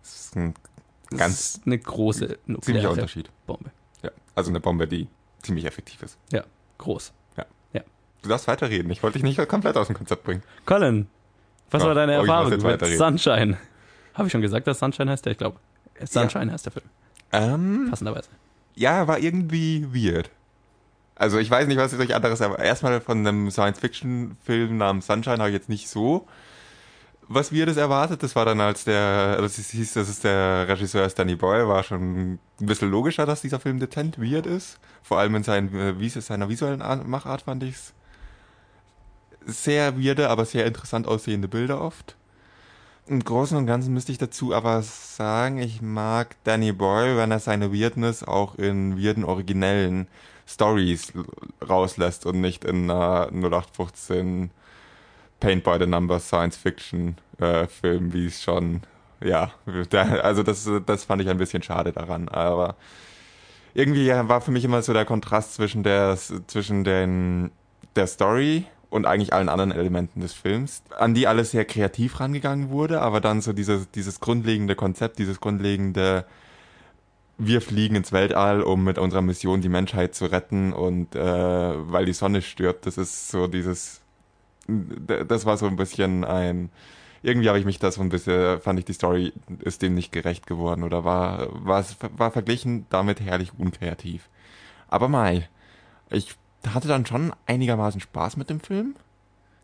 [0.02, 0.54] Das ist ein
[1.10, 3.30] Das ganz ist eine große nukleare Unterschied.
[3.46, 3.70] Bombe.
[4.02, 4.10] Ja.
[4.34, 5.06] Also eine Bombe, die
[5.42, 6.18] ziemlich effektiv ist.
[6.32, 6.44] Ja,
[6.78, 7.12] groß.
[8.22, 8.90] Du darfst weiterreden.
[8.90, 10.42] Ich wollte dich nicht komplett aus dem Konzept bringen.
[10.66, 11.06] Colin,
[11.70, 12.84] Was Ja, war deine muss Erfahrung mit.
[12.98, 13.56] Sunshine?
[14.12, 15.32] Habe ich schon gesagt, dass Sunshine heißt der?
[15.32, 15.56] Ich glaube,
[16.04, 16.84] Sunshine heißt der Film,
[17.32, 18.28] Ähm, passenderweise.
[18.74, 20.28] ja, war irgendwie weird.
[21.20, 25.36] Also ich weiß nicht, was ich euch anderes, aber erstmal von einem Science-Fiction-Film namens Sunshine
[25.36, 26.26] habe ich jetzt nicht so
[27.28, 28.22] was Weirdes erwartet.
[28.22, 31.68] Das war dann als der, als es hieß, dass es der Regisseur ist Danny Boyle,
[31.68, 34.78] war schon ein bisschen logischer, dass dieser Film dezent weird ist.
[35.02, 37.92] Vor allem in seinen, äh, seiner visuellen Art- Machart fand ich's
[39.44, 42.16] sehr weirde, aber sehr interessant aussehende Bilder oft.
[43.06, 47.40] Im Großen und Ganzen müsste ich dazu aber sagen, ich mag Danny Boyle, wenn er
[47.40, 50.08] seine Weirdness auch in weirden, originellen
[50.52, 51.12] Stories
[51.66, 54.50] rauslässt und nicht in einer 0815
[55.38, 58.82] Paint by the Numbers Science Fiction äh, Film, wie es schon,
[59.22, 59.52] ja,
[60.22, 62.76] also das, das fand ich ein bisschen schade daran, aber
[63.74, 67.50] irgendwie war für mich immer so der Kontrast zwischen der, zwischen den,
[67.96, 72.70] der Story und eigentlich allen anderen Elementen des Films, an die alles sehr kreativ rangegangen
[72.70, 76.26] wurde, aber dann so dieses, dieses grundlegende Konzept, dieses grundlegende,
[77.40, 81.20] wir fliegen ins Weltall, um mit unserer Mission die Menschheit zu retten und äh,
[81.90, 84.02] weil die Sonne stirbt, das ist so dieses,
[84.68, 86.70] das war so ein bisschen ein,
[87.22, 90.12] irgendwie habe ich mich das so ein bisschen, fand ich die Story ist dem nicht
[90.12, 91.84] gerecht geworden oder war, war,
[92.16, 94.28] war verglichen damit herrlich unkreativ.
[94.88, 95.48] Aber Mai,
[96.10, 96.36] ich
[96.68, 98.96] hatte dann schon einigermaßen Spaß mit dem Film.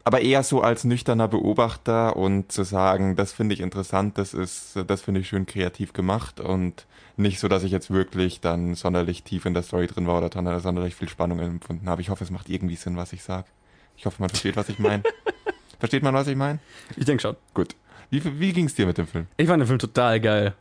[0.07, 4.79] Aber eher so als nüchterner Beobachter und zu sagen, das finde ich interessant, das ist,
[4.87, 6.87] das finde ich schön kreativ gemacht und
[7.17, 10.29] nicht so, dass ich jetzt wirklich dann sonderlich tief in der Story drin war oder
[10.29, 12.03] dann sonderlich viel Spannung empfunden habe.
[12.03, 13.49] Ich hoffe, es macht irgendwie Sinn, was ich sage.
[13.97, 15.03] Ich hoffe, man versteht, was ich meine.
[15.81, 16.61] Versteht man, was ich meine?
[16.97, 17.35] Ich denke schon.
[17.53, 17.75] Gut.
[18.09, 19.27] Wie, wie ging es dir mit dem Film?
[19.37, 20.55] Ich fand den Film total geil.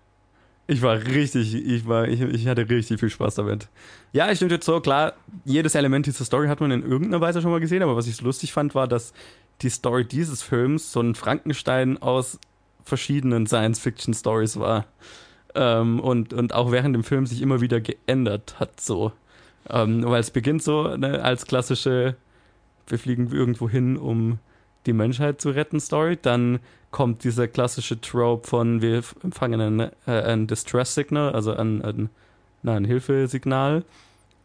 [0.67, 3.67] Ich war richtig, ich war, ich, ich hatte richtig viel Spaß damit.
[4.13, 7.41] Ja, ich stimme jetzt so, klar, jedes Element dieser Story hat man in irgendeiner Weise
[7.41, 9.13] schon mal gesehen, aber was ich so lustig fand, war, dass
[9.61, 12.39] die Story dieses Films so ein Frankenstein aus
[12.83, 14.85] verschiedenen Science-Fiction-Stories war.
[15.53, 19.11] Ähm, und, und auch während dem Film sich immer wieder geändert hat, so.
[19.69, 22.15] Ähm, weil es beginnt so ne, als klassische,
[22.87, 24.39] wir fliegen irgendwo hin, um
[24.85, 26.17] die Menschheit zu retten Story.
[26.21, 26.59] Dann
[26.91, 32.09] kommt dieser klassische Trope von wir empfangen ein, äh, ein Distress Signal, also ein, ein,
[32.63, 33.83] na, ein Hilfesignal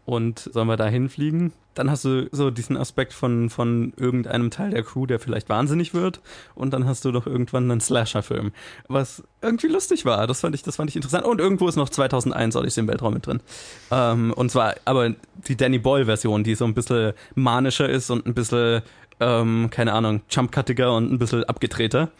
[0.04, 1.52] und sollen wir da hinfliegen.
[1.74, 5.94] Dann hast du so diesen Aspekt von, von irgendeinem Teil der Crew, der vielleicht wahnsinnig
[5.94, 6.20] wird
[6.56, 8.50] und dann hast du doch irgendwann einen Slasher-Film,
[8.88, 10.26] was irgendwie lustig war.
[10.26, 11.24] Das fand ich, das fand ich interessant.
[11.24, 13.40] Und irgendwo ist noch 2001 Odyssey im Weltraum mit drin.
[13.92, 15.14] Ähm, und zwar aber
[15.46, 18.82] die Danny Boyle-Version, die so ein bisschen manischer ist und ein bisschen,
[19.20, 22.10] ähm, keine Ahnung, jumpcuttiger und ein bisschen abgedrehter.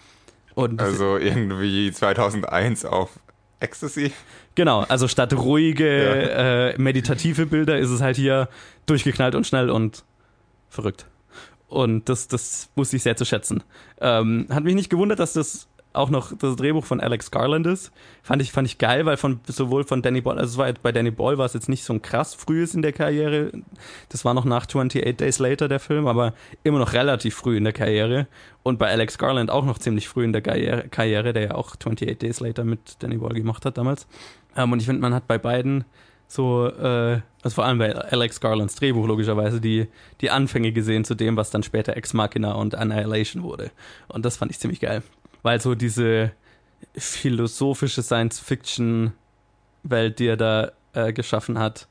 [0.55, 3.19] Und Also irgendwie 2001 auf
[3.61, 4.13] Ecstasy.
[4.55, 8.49] Genau, also statt ruhige, äh, meditative Bilder ist es halt hier
[8.87, 10.05] durchgeknallt und schnell und
[10.69, 11.07] verrückt.
[11.69, 13.63] Und das, das wusste ich sehr zu schätzen.
[14.01, 17.91] Ähm, hat mich nicht gewundert, dass das auch noch das Drehbuch von Alex Garland ist.
[18.23, 20.93] Fand ich, fand ich geil, weil von sowohl von Danny Boyle, also es war bei
[20.93, 23.51] Danny Boyle war es jetzt nicht so ein krass frühes in der Karriere.
[24.09, 27.65] Das war noch nach 28 Days Later der Film, aber immer noch relativ früh in
[27.65, 28.29] der Karriere.
[28.63, 31.73] Und bei Alex Garland auch noch ziemlich früh in der Karriere, Karriere der ja auch
[31.73, 34.07] 28 Days Later mit Danny Boyle gemacht hat damals.
[34.57, 35.85] Ähm, und ich finde, man hat bei beiden
[36.29, 39.89] so, äh, also vor allem bei Alex Garlands Drehbuch logischerweise, die,
[40.21, 43.73] die Anfänge gesehen zu dem, was dann später Ex Machina und Annihilation wurde.
[44.07, 45.03] Und das fand ich ziemlich geil.
[45.43, 46.33] Weil so diese
[46.97, 51.89] philosophische Science-Fiction-Welt, die er da äh, geschaffen hat,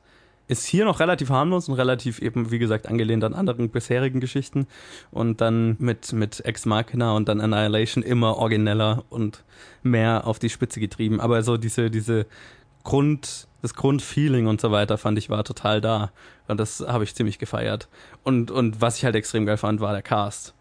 [0.50, 4.66] ist hier noch relativ harmlos und relativ eben, wie gesagt, angelehnt an anderen bisherigen Geschichten.
[5.12, 9.44] Und dann mit, mit Ex Machina und dann Annihilation immer origineller und
[9.84, 11.20] mehr auf die Spitze getrieben.
[11.20, 12.26] Aber so diese, diese
[12.82, 16.10] Grund, das Grundfeeling und so weiter fand ich war total da.
[16.48, 17.88] Und das habe ich ziemlich gefeiert.
[18.24, 20.54] Und, und was ich halt extrem geil fand, war der Cast.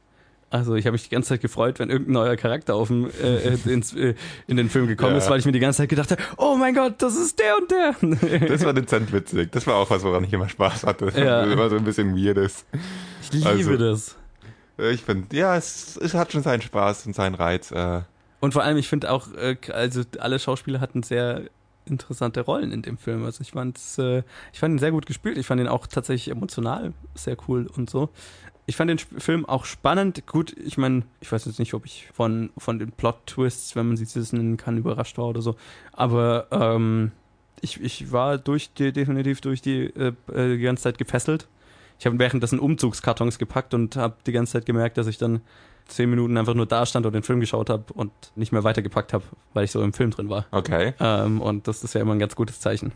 [0.52, 3.54] Also ich habe mich die ganze Zeit gefreut, wenn irgendein neuer Charakter auf dem, äh,
[3.72, 4.16] ins, äh,
[4.48, 5.18] in den Film gekommen Ja.
[5.20, 7.58] ist, weil ich mir die ganze Zeit gedacht habe, oh mein Gott, das ist der
[7.58, 8.40] und der.
[8.50, 9.52] Das war dezent witzig.
[9.52, 11.12] Das war auch was, woran ich immer Spaß hatte.
[11.16, 11.46] Ja.
[11.46, 12.66] Das war so ein bisschen weirdes.
[13.22, 14.16] Ich liebe Also- das.
[14.92, 17.70] Ich finde, ja, es, es hat schon seinen Spaß und seinen Reiz.
[17.72, 18.02] Äh,
[18.40, 21.42] Und vor allem, ich finde auch, äh, also alle Schauspieler hatten sehr
[21.86, 23.26] interessante Rollen in dem Film.
[23.26, 25.38] Also ich fand's, äh, ich fand ihn sehr gut gespielt.
[25.38, 28.10] Ich fand ihn auch tatsächlich emotional sehr cool und so.
[28.70, 30.28] Ich fand den Film auch spannend.
[30.28, 33.98] Gut, ich meine, ich weiß jetzt nicht, ob ich von, von den Plot-Twists, wenn man
[33.98, 35.56] sie das nennen kann, überrascht war oder so.
[35.92, 37.12] Aber ähm,
[37.62, 41.48] ich, ich war durch die, definitiv durch die, äh, äh, die ganze Zeit gefesselt.
[41.98, 45.42] Ich habe währenddessen Umzugskartons gepackt und habe die ganze Zeit gemerkt, dass ich dann
[45.88, 49.14] zehn Minuten einfach nur da stand und den Film geschaut habe und nicht mehr weitergepackt
[49.14, 49.24] habe,
[49.56, 50.46] weil ich so im Film drin war.
[50.52, 50.94] okay.
[51.00, 52.92] Ähm, und das ist ja immer ein ganz gutes Zeichen.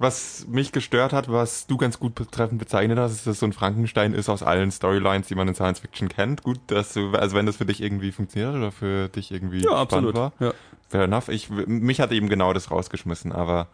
[0.00, 3.52] Was mich gestört hat, was du ganz gut betreffend bezeichnet hast, ist, dass so ein
[3.52, 6.44] Frankenstein ist aus allen Storylines, die man in Science Fiction kennt.
[6.44, 9.84] Gut, dass du, also wenn das für dich irgendwie funktioniert oder für dich irgendwie Ja,
[9.84, 10.14] spannend absolut.
[10.14, 10.32] war.
[10.38, 10.52] Ja.
[10.88, 11.28] Fair enough.
[11.28, 13.66] Ich, mich hat eben genau das rausgeschmissen, aber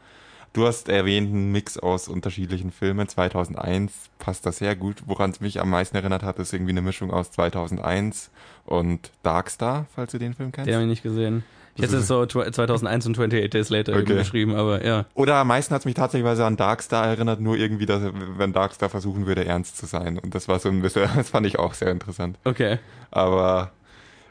[0.54, 3.06] du hast erwähnt, einen Mix aus unterschiedlichen Filmen.
[3.06, 5.02] 2001 passt das sehr gut.
[5.04, 8.30] Woran es mich am meisten erinnert hat, ist irgendwie eine Mischung aus 2001
[8.64, 10.68] und Darkstar, falls du den Film kennst.
[10.68, 11.44] Den habe ich nicht gesehen.
[11.76, 14.14] Ich hätte ist- es so tw- 2001 und 28 Days Later Okay.
[14.16, 15.06] geschrieben, aber ja.
[15.14, 18.00] Oder am meisten hat es mich tatsächlich an Darkstar erinnert, nur irgendwie, dass,
[18.36, 20.18] wenn Darkstar versuchen würde, ernst zu sein.
[20.18, 22.38] Und das war so ein bisschen, das fand ich auch sehr interessant.
[22.44, 22.78] Okay.
[23.10, 23.72] Aber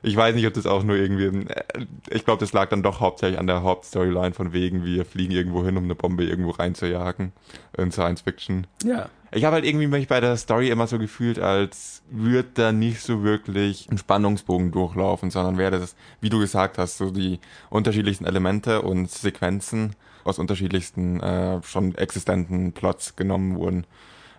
[0.03, 1.63] ich weiß nicht, ob das auch nur irgendwie, äh,
[2.09, 5.65] ich glaube, das lag dann doch hauptsächlich an der Hauptstoryline von wegen, wir fliegen irgendwo
[5.65, 7.31] hin, um eine Bombe irgendwo reinzujagen
[7.77, 8.67] in Science Fiction.
[8.83, 9.09] Ja.
[9.31, 13.01] Ich habe halt irgendwie mich bei der Story immer so gefühlt, als würde da nicht
[13.01, 17.39] so wirklich ein Spannungsbogen durchlaufen, sondern wäre das, wie du gesagt hast, so die
[17.71, 23.87] unterschiedlichsten Elemente und Sequenzen aus unterschiedlichsten äh, schon existenten Plots genommen wurden.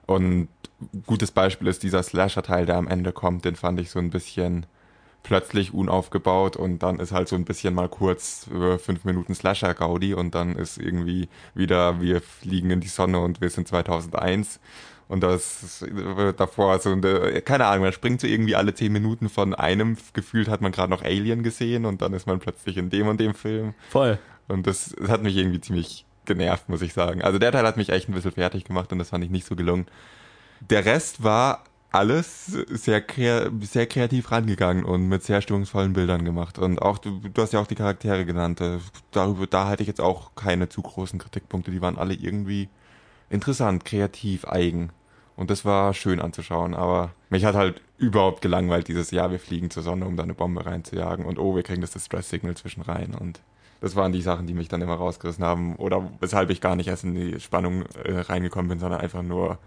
[0.06, 0.48] Und
[1.06, 4.66] gutes Beispiel ist dieser Slasher-Teil, der am Ende kommt, den fand ich so ein bisschen
[5.24, 10.14] plötzlich unaufgebaut und dann ist halt so ein bisschen mal kurz über fünf Minuten Slasher-Gaudi
[10.14, 14.60] und dann ist irgendwie wieder, wir fliegen in die Sonne und wir sind 2001
[15.08, 15.86] und das ist
[16.36, 20.48] davor so eine, keine Ahnung, man springt so irgendwie alle zehn Minuten von einem, gefühlt
[20.48, 23.34] hat man gerade noch Alien gesehen und dann ist man plötzlich in dem und dem
[23.34, 24.18] Film Voll.
[24.48, 27.22] und das, das hat mich irgendwie ziemlich genervt, muss ich sagen.
[27.22, 29.46] Also der Teil hat mich echt ein bisschen fertig gemacht und das fand ich nicht
[29.46, 29.86] so gelungen.
[30.60, 33.04] Der Rest war alles sehr,
[33.60, 36.58] sehr kreativ rangegangen und mit sehr stimmungsvollen Bildern gemacht.
[36.58, 38.60] Und auch, du, du hast ja auch die Charaktere genannt.
[38.60, 38.78] Äh,
[39.12, 41.70] Darüber, da hatte ich jetzt auch keine zu großen Kritikpunkte.
[41.70, 42.68] Die waren alle irgendwie
[43.30, 44.90] interessant, kreativ, eigen.
[45.36, 49.70] Und das war schön anzuschauen, aber mich hat halt überhaupt gelangweilt dieses Jahr, wir fliegen
[49.70, 53.14] zur Sonne, um da eine Bombe reinzujagen und oh, wir kriegen das Distress-Signal zwischen rein
[53.14, 53.40] und
[53.80, 56.86] das waren die Sachen, die mich dann immer rausgerissen haben oder weshalb ich gar nicht
[56.86, 59.58] erst in die Spannung äh, reingekommen bin, sondern einfach nur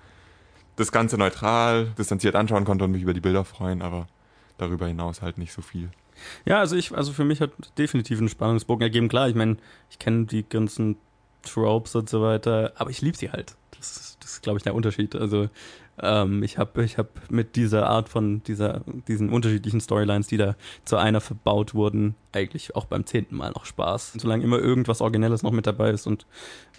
[0.78, 4.08] das Ganze neutral, distanziert anschauen konnte und mich über die Bilder freuen, aber
[4.58, 5.90] darüber hinaus halt nicht so viel.
[6.46, 9.08] Ja, also ich, also für mich hat definitiv einen Spannungsbogen ergeben.
[9.10, 9.58] Klar, ich meine,
[9.92, 10.96] ich kenne die ganzen
[11.44, 13.56] Tropes und so weiter, aber ich liebe sie halt.
[13.78, 15.16] Das, ist- das ist, glaube ich, der Unterschied.
[15.16, 15.50] Also
[16.02, 20.56] ähm, ich habe ich hab mit dieser Art von dieser, diesen unterschiedlichen Storylines, die da
[20.86, 24.14] zu einer verbaut wurden, eigentlich auch beim zehnten Mal noch Spaß.
[24.18, 26.26] Solange immer irgendwas Originelles noch mit dabei ist und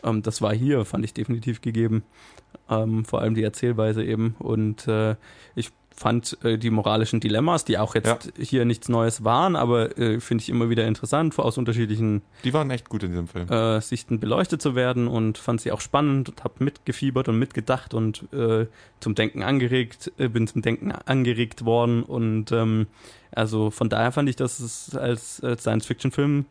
[0.04, 2.04] ähm, das war hier, fand ich definitiv gegeben.
[2.70, 4.36] Ähm, vor allem die Erzählweise eben.
[4.38, 5.16] Und äh,
[5.54, 10.20] ich fand äh, die moralischen Dilemmas, die auch jetzt hier nichts Neues waren, aber äh,
[10.20, 13.48] finde ich immer wieder interessant, aus unterschiedlichen Die waren echt gut in diesem Film.
[13.48, 17.94] äh, Sichten beleuchtet zu werden und fand sie auch spannend und habe mitgefiebert und mitgedacht
[17.94, 18.66] und äh,
[19.00, 22.86] zum Denken angeregt, äh, bin zum Denken angeregt worden und ähm,
[23.32, 26.46] also von daher fand ich, dass es als, als Science-Fiction-Film,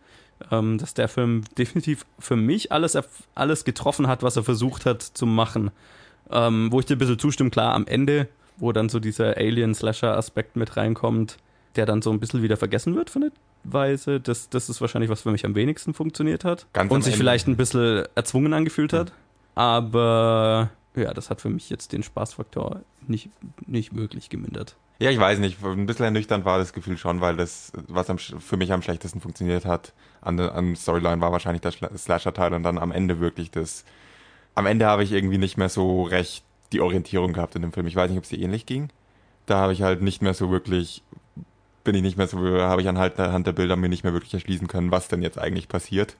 [0.51, 2.97] ähm, dass der Film definitiv für mich alles,
[3.33, 5.71] alles getroffen hat, was er versucht hat zu machen.
[6.29, 10.55] Ähm, wo ich dir ein bisschen zustimme, klar, am Ende, wo dann so dieser Alien-Slasher-Aspekt
[10.55, 11.37] mit reinkommt,
[11.75, 13.31] der dann so ein bisschen wieder vergessen wird für eine
[13.63, 14.19] Weise.
[14.19, 16.65] Das, das ist wahrscheinlich, was für mich am wenigsten funktioniert hat.
[16.73, 17.19] Ganz und sich Ende.
[17.23, 19.11] vielleicht ein bisschen erzwungen angefühlt hat.
[19.55, 23.29] Aber ja, das hat für mich jetzt den Spaßfaktor nicht,
[23.65, 24.75] nicht wirklich gemindert.
[24.99, 25.63] Ja, ich weiß nicht.
[25.63, 29.21] Ein bisschen ernüchternd war das Gefühl schon, weil das, was am, für mich am schlechtesten
[29.21, 33.51] funktioniert hat, an, der- an Storyline war wahrscheinlich der Slasher-Teil und dann am Ende wirklich
[33.51, 33.83] das.
[34.55, 37.87] Am Ende habe ich irgendwie nicht mehr so recht die Orientierung gehabt in dem Film.
[37.87, 38.89] Ich weiß nicht, ob es dir ähnlich ging.
[39.45, 41.03] Da habe ich halt nicht mehr so wirklich,
[41.83, 44.33] bin ich nicht mehr so, habe ich anhand anhand der Bilder mir nicht mehr wirklich
[44.33, 46.17] erschließen können, was denn jetzt eigentlich passiert.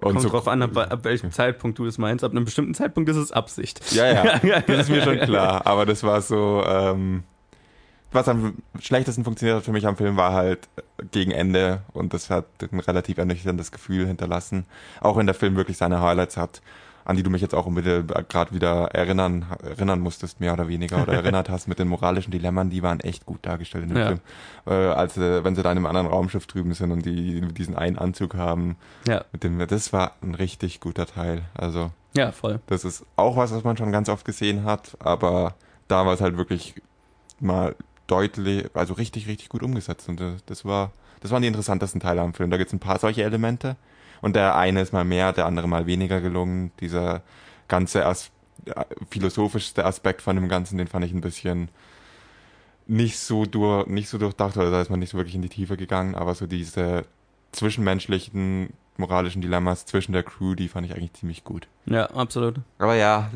[0.00, 2.22] Und Kommt so, drauf an, ab, ab welchem Zeitpunkt du es meinst.
[2.22, 3.92] Ab einem bestimmten Zeitpunkt ist es Absicht.
[3.92, 5.66] Ja, ja, das ist mir schon klar.
[5.66, 7.24] Aber das war so, ähm,
[8.12, 10.68] was am schlechtesten funktioniert hat für mich am Film war halt
[11.10, 14.66] gegen Ende und das hat ein relativ ernüchterndes Gefühl hinterlassen.
[15.00, 16.62] Auch wenn der Film wirklich seine Highlights hat,
[17.08, 17.66] an die du mich jetzt auch
[18.28, 22.70] gerade wieder erinnern, erinnern musstest, mehr oder weniger, oder erinnert hast mit den moralischen Dilemmern,
[22.70, 24.06] die waren echt gut dargestellt in dem Ja.
[24.06, 24.20] Film.
[24.66, 27.74] Äh, als äh, wenn sie da in einem anderen Raumschiff drüben sind und die diesen
[27.76, 28.76] einen Anzug haben,
[29.08, 31.42] Ja, mit dem, das war ein richtig guter Teil.
[31.54, 32.60] Also ja, voll.
[32.66, 35.54] das ist auch was, was man schon ganz oft gesehen hat, aber
[35.88, 36.74] da war es halt wirklich
[37.40, 37.74] mal
[38.06, 40.08] deutlich, also richtig, richtig gut umgesetzt.
[40.08, 42.50] Und das, das war, das waren die interessantesten Teile am Film.
[42.50, 43.76] Da gibt es ein paar solche Elemente.
[44.20, 46.72] Und der eine ist mal mehr, der andere mal weniger gelungen.
[46.80, 47.22] Dieser
[47.68, 48.30] ganze As
[48.66, 51.68] äh, philosophischste Aspekt von dem Ganzen, den fand ich ein bisschen
[52.86, 55.48] nicht so durch, nicht so durchdacht, oder da ist man nicht so wirklich in die
[55.48, 57.04] Tiefe gegangen, aber so diese
[57.52, 61.68] zwischenmenschlichen moralischen Dilemmas zwischen der Crew, die fand ich eigentlich ziemlich gut.
[61.90, 62.56] Ja, absolut.
[62.78, 63.30] Aber ja,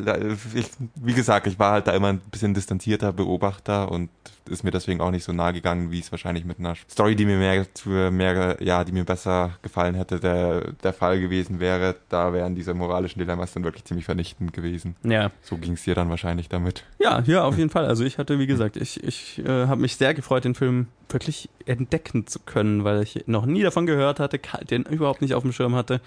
[0.54, 4.10] ich, wie gesagt, ich war halt da immer ein bisschen distanzierter Beobachter und
[4.48, 7.24] ist mir deswegen auch nicht so nahe gegangen, wie es wahrscheinlich mit einer Story, die
[7.24, 11.96] mir mehr, mehr ja, die mir besser gefallen hätte, der, der Fall gewesen wäre.
[12.08, 14.96] Da wären diese moralischen Dilemmas dann wirklich ziemlich vernichtend gewesen.
[15.04, 15.30] Ja.
[15.42, 16.84] So ging es dir dann wahrscheinlich damit.
[16.98, 17.86] Ja, ja, auf jeden Fall.
[17.86, 21.48] Also ich hatte, wie gesagt, ich, ich äh, habe mich sehr gefreut, den Film wirklich
[21.66, 25.52] entdecken zu können, weil ich noch nie davon gehört hatte, den überhaupt nicht auf dem
[25.52, 26.00] Schirm hatte.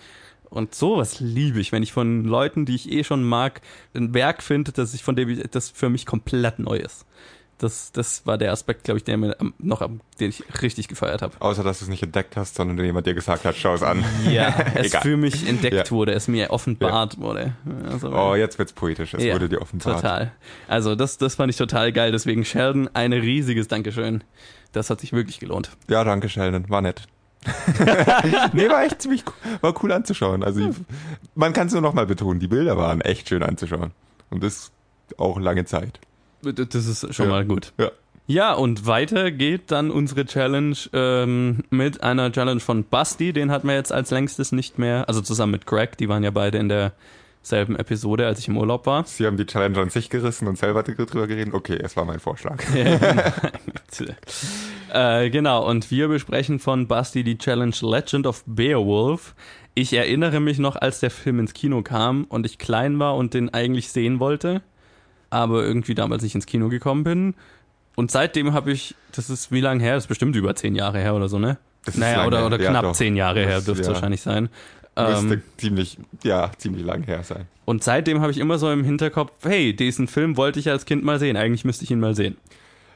[0.50, 3.62] Und sowas liebe ich, wenn ich von Leuten, die ich eh schon mag,
[3.94, 7.06] ein Werk finde, das ich von dem ich, das für mich komplett neu ist.
[7.58, 11.22] Das, das war der Aspekt, glaube ich, der mir noch am, den ich richtig gefeiert
[11.22, 11.40] habe.
[11.40, 14.04] Außer dass du es nicht entdeckt hast, sondern jemand dir gesagt hat, schau es an.
[14.30, 15.92] Ja, es für mich entdeckt ja.
[15.92, 17.20] wurde, es mir offenbart ja.
[17.22, 17.56] wurde.
[17.90, 19.96] Also, oh, jetzt wird's poetisch, es ja, wurde dir offenbart.
[19.96, 20.34] Total.
[20.68, 22.12] Also das, das fand ich total geil.
[22.12, 24.26] Deswegen Sheldon, ein riesiges Dankeschön.
[24.74, 25.70] Das hat sich wirklich gelohnt.
[25.88, 27.08] Ja, danke Sheldon, war nett.
[28.54, 29.24] nee, war echt ziemlich
[29.62, 30.44] war cool anzuschauen.
[30.44, 30.76] Also ich,
[31.36, 33.92] man kann es nur nochmal betonen, die Bilder waren echt schön anzuschauen.
[34.30, 34.72] Und das
[35.18, 36.00] auch lange Zeit.
[36.42, 37.32] Das ist schon ja.
[37.32, 37.74] mal gut.
[37.78, 37.92] Ja.
[38.28, 43.34] Ja, und weiter geht dann unsere Challenge ähm, mit einer Challenge von Basti.
[43.34, 46.32] Den hatten wir jetzt als längstes nicht mehr, also zusammen mit Greg, die waren ja
[46.32, 46.68] beide in
[47.46, 49.06] derselben Episode, als ich im Urlaub war.
[49.06, 51.54] Sie haben die Challenge an sich gerissen und selber drüber geredet.
[51.54, 52.64] Okay, es war mein Vorschlag.
[54.94, 59.36] äh, genau, und wir besprechen von Basti die Challenge Legend of Beowulf.
[59.76, 63.34] Ich erinnere mich noch, als der Film ins Kino kam und ich klein war und
[63.34, 64.62] den eigentlich sehen wollte
[65.36, 67.36] aber irgendwie damals nicht ins Kino gekommen bin.
[67.96, 69.96] Und seitdem habe ich, das ist wie lange her?
[69.96, 71.58] Das ist bestimmt über zehn Jahre her oder so, ne?
[71.86, 73.94] Das naja, oder, oder knapp ja, zehn Jahre her dürfte es ja.
[73.94, 74.50] wahrscheinlich sein.
[74.98, 77.48] Müsste ähm, ziemlich, ja, ziemlich lang her sein.
[77.66, 81.04] Und seitdem habe ich immer so im Hinterkopf, hey, diesen Film wollte ich als Kind
[81.04, 81.36] mal sehen.
[81.36, 82.38] Eigentlich müsste ich ihn mal sehen.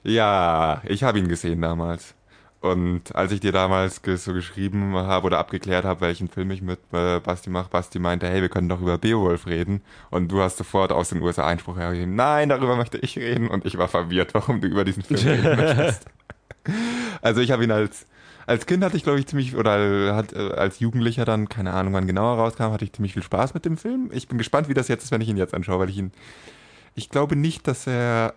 [0.04, 2.16] Ja, ich habe ihn gesehen damals.
[2.62, 6.80] Und als ich dir damals so geschrieben habe oder abgeklärt habe, welchen Film ich mit
[6.92, 9.82] äh, Basti mache, Basti meinte, hey, wir können doch über Beowulf reden.
[10.10, 13.48] Und du hast sofort aus den USA Einspruch hergegeben, nein, darüber möchte ich reden.
[13.48, 16.06] Und ich war verwirrt, warum du über diesen Film reden möchtest.
[17.22, 18.06] also ich habe ihn als,
[18.50, 21.94] als Kind hatte ich, glaube ich, ziemlich, oder hat, äh, als Jugendlicher dann, keine Ahnung,
[21.94, 24.10] wann genauer rauskam, hatte ich ziemlich viel Spaß mit dem Film.
[24.12, 26.12] Ich bin gespannt, wie das jetzt ist, wenn ich ihn jetzt anschaue, weil ich ihn,
[26.96, 28.34] ich glaube nicht, dass er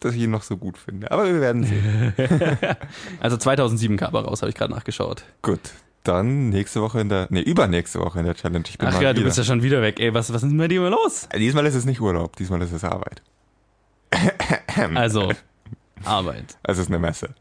[0.00, 1.10] dass ich ihn noch so gut finde.
[1.10, 2.12] Aber wir werden sehen.
[3.20, 5.24] also 2007 kam er raus, habe ich gerade nachgeschaut.
[5.42, 5.60] Gut.
[6.04, 8.64] Dann nächste Woche in der, nee, übernächste Woche in der Challenge.
[8.68, 9.98] Ich bin Ach ja, du bist ja schon wieder weg.
[9.98, 11.28] Ey, was, was ist denn bei dir immer los?
[11.36, 13.22] Diesmal ist es nicht Urlaub, diesmal ist es Arbeit.
[14.94, 15.32] Also,
[16.04, 16.58] Arbeit.
[16.62, 17.34] Es ist eine Messe.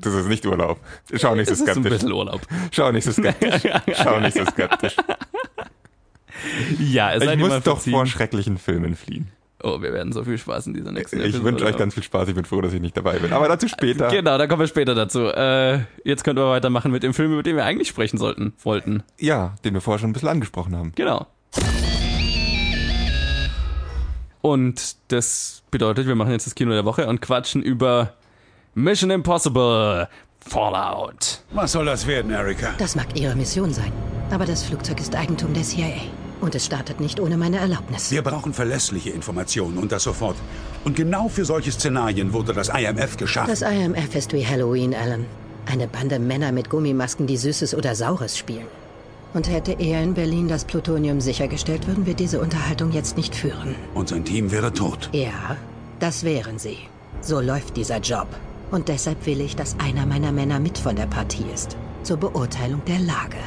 [0.00, 0.78] Das ist nicht Urlaub.
[1.14, 1.74] Schau nicht so skeptisch.
[1.74, 2.40] Das ist ein bisschen Urlaub.
[2.70, 3.62] Schau nicht so skeptisch.
[4.02, 4.96] Schau nicht so skeptisch.
[6.78, 9.28] Ja, es ich muss doch vor schrecklichen Filmen fliehen.
[9.62, 12.28] Oh, wir werden so viel Spaß in dieser nächsten Ich wünsche euch ganz viel Spaß.
[12.28, 13.32] Ich bin froh, dass ich nicht dabei bin.
[13.32, 14.08] Aber dazu später.
[14.08, 15.26] Genau, da kommen wir später dazu.
[15.26, 19.02] Äh, jetzt können wir weitermachen mit dem Film, über den wir eigentlich sprechen sollten, wollten.
[19.18, 20.92] Ja, den wir vorher schon ein bisschen angesprochen haben.
[20.94, 21.26] Genau.
[24.42, 28.12] Und das bedeutet, wir machen jetzt das Kino der Woche und quatschen über
[28.78, 30.06] Mission Impossible
[30.40, 31.40] Fallout.
[31.54, 32.74] Was soll das werden, Erika?
[32.76, 33.90] Das mag Ihre Mission sein.
[34.30, 35.94] Aber das Flugzeug ist Eigentum der CIA.
[36.42, 38.10] Und es startet nicht ohne meine Erlaubnis.
[38.10, 40.36] Wir brauchen verlässliche Informationen und das sofort.
[40.84, 43.48] Und genau für solche Szenarien wurde das IMF geschaffen.
[43.48, 45.24] Das IMF ist wie Halloween, Alan.
[45.64, 48.66] Eine Bande Männer mit Gummimasken, die Süßes oder Saures spielen.
[49.32, 53.74] Und hätte er in Berlin das Plutonium sichergestellt, würden wir diese Unterhaltung jetzt nicht führen.
[53.94, 55.08] Und sein Team wäre tot.
[55.12, 55.56] Ja,
[55.98, 56.76] das wären sie.
[57.22, 58.28] So läuft dieser Job.
[58.70, 61.76] Und deshalb will ich, dass einer meiner Männer mit von der Partie ist.
[62.02, 63.38] Zur Beurteilung der Lage.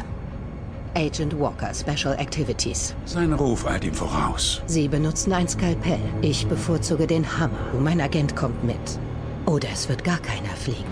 [0.95, 2.95] Agent Walker, Special Activities.
[3.05, 4.61] Sein Ruf eilt ihm voraus.
[4.65, 5.99] Sie benutzen ein Skalpell.
[6.21, 7.73] Ich bevorzuge den Hammer.
[7.79, 8.99] Mein Agent kommt mit.
[9.45, 10.85] Oder es wird gar keiner fliegen.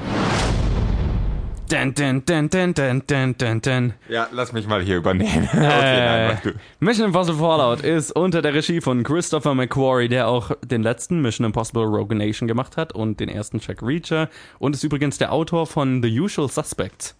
[1.69, 3.93] Dun, dun, dun, dun, dun, dun, dun, dun.
[4.07, 5.49] Ja, lass mich mal hier übernehmen.
[5.53, 10.51] okay, äh, nein, Mission Impossible Fallout ist unter der Regie von Christopher McQuarrie, der auch
[10.63, 14.83] den letzten Mission Impossible Rogue Nation gemacht hat und den ersten Jack Reacher und ist
[14.85, 17.15] übrigens der Autor von The Usual Suspects.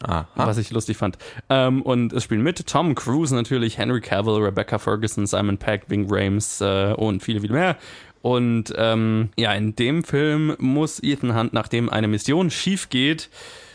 [0.00, 0.26] Aha.
[0.34, 1.18] was ich lustig fand.
[1.48, 6.06] Ähm, und es spielen mit Tom Cruise natürlich, Henry Cavill, Rebecca Ferguson, Simon Peck, Ving
[6.08, 7.76] Rames äh, und viele, viele mehr.
[8.22, 13.28] Und ähm, ja, in dem Film muss Ethan Hunt, nachdem eine Mission schief geht,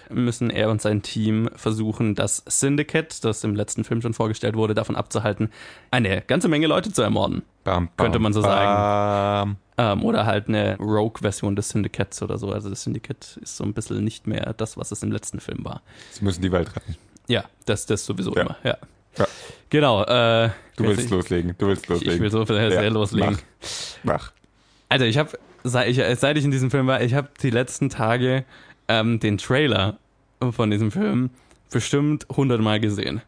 [0.10, 4.74] müssen er und sein Team versuchen, das Syndicate, das im letzten Film schon vorgestellt wurde,
[4.74, 5.50] davon abzuhalten,
[5.92, 7.44] eine ganze Menge Leute zu ermorden.
[7.64, 9.58] Bam, bam, könnte man so sagen.
[9.78, 12.52] Ähm, oder halt eine Rogue-Version des Syndicates oder so.
[12.52, 15.64] Also das Syndicate ist so ein bisschen nicht mehr das, was es im letzten Film
[15.66, 15.82] war.
[16.12, 16.96] Sie müssen die Welt retten.
[17.28, 18.42] Ja, das, das sowieso ja.
[18.42, 18.78] immer, ja.
[19.18, 19.28] ja.
[19.70, 20.04] Genau.
[20.04, 22.16] Äh, du willst ich, loslegen, du willst loslegen.
[22.16, 22.90] Ich will so sehr ja.
[22.90, 23.38] loslegen.
[24.04, 24.04] Mach.
[24.04, 24.37] Mach.
[24.90, 27.90] Also ich habe, seit ich, seit ich in diesem Film war, ich habe die letzten
[27.90, 28.46] Tage
[28.88, 29.98] ähm, den Trailer
[30.52, 31.30] von diesem Film
[31.72, 33.22] bestimmt hundertmal gesehen.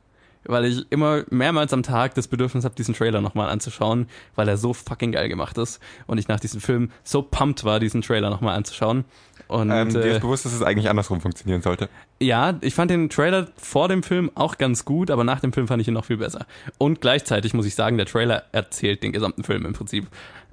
[0.46, 4.56] Weil ich immer mehrmals am Tag das Bedürfnis habe, diesen Trailer nochmal anzuschauen, weil er
[4.58, 5.82] so fucking geil gemacht ist.
[6.08, 9.04] Und ich nach diesem Film so pumped war, diesen Trailer nochmal anzuschauen.
[9.50, 11.90] Und, Ähm, dir äh, ist bewusst, dass es eigentlich andersrum funktionieren sollte.
[12.22, 15.68] ja, ich fand den Trailer vor dem Film auch ganz gut, aber nach dem Film
[15.68, 16.46] fand ich ihn noch viel besser.
[16.78, 20.08] Und gleichzeitig muss ich sagen, der Trailer erzählt den gesamten Film im Prinzip.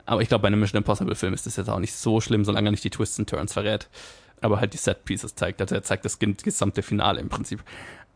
[0.06, 2.44] Aber ich glaube, bei einem Mission Impossible Film ist das jetzt auch nicht so schlimm,
[2.44, 3.88] solange er nicht die Twists und Turns verrät.
[4.40, 5.60] Aber halt die Set Pieces zeigt.
[5.60, 7.62] Also er zeigt das gesamte Finale im Prinzip.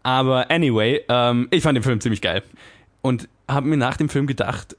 [0.03, 2.42] Aber anyway, ähm, ich fand den Film ziemlich geil.
[3.03, 4.76] Und habe mir nach dem Film gedacht,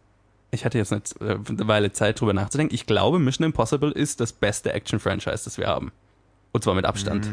[0.52, 2.76] ich hatte jetzt äh, eine Weile Zeit drüber nachzudenken.
[2.76, 5.92] Ich glaube, Mission Impossible ist das beste Action-Franchise, das wir haben.
[6.52, 7.26] Und zwar mit Abstand.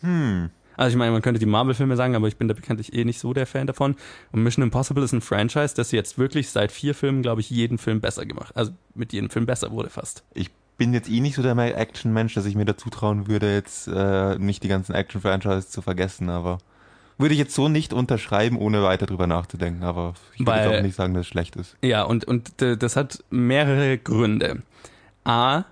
[0.00, 0.50] Hm.
[0.76, 3.18] Also ich meine, man könnte die Marvel-Filme sagen, aber ich bin da bekanntlich eh nicht
[3.18, 3.96] so der Fan davon.
[4.32, 7.78] Und Mission Impossible ist ein Franchise, das jetzt wirklich seit vier Filmen, glaube ich, jeden
[7.78, 8.56] Film besser gemacht.
[8.56, 10.22] Also mit jedem Film besser wurde fast.
[10.34, 13.88] Ich bin jetzt eh nicht so der Action-Mensch, dass ich mir dazu trauen würde, jetzt
[13.88, 16.58] äh, nicht die ganzen Action-Franchises zu vergessen, aber
[17.18, 20.82] würde ich jetzt so nicht unterschreiben, ohne weiter drüber nachzudenken, aber ich würde Weil- auch
[20.82, 21.76] nicht sagen, dass es schlecht ist.
[21.82, 24.62] Ja, und, und äh, das hat mehrere Gründe.
[25.24, 25.64] A,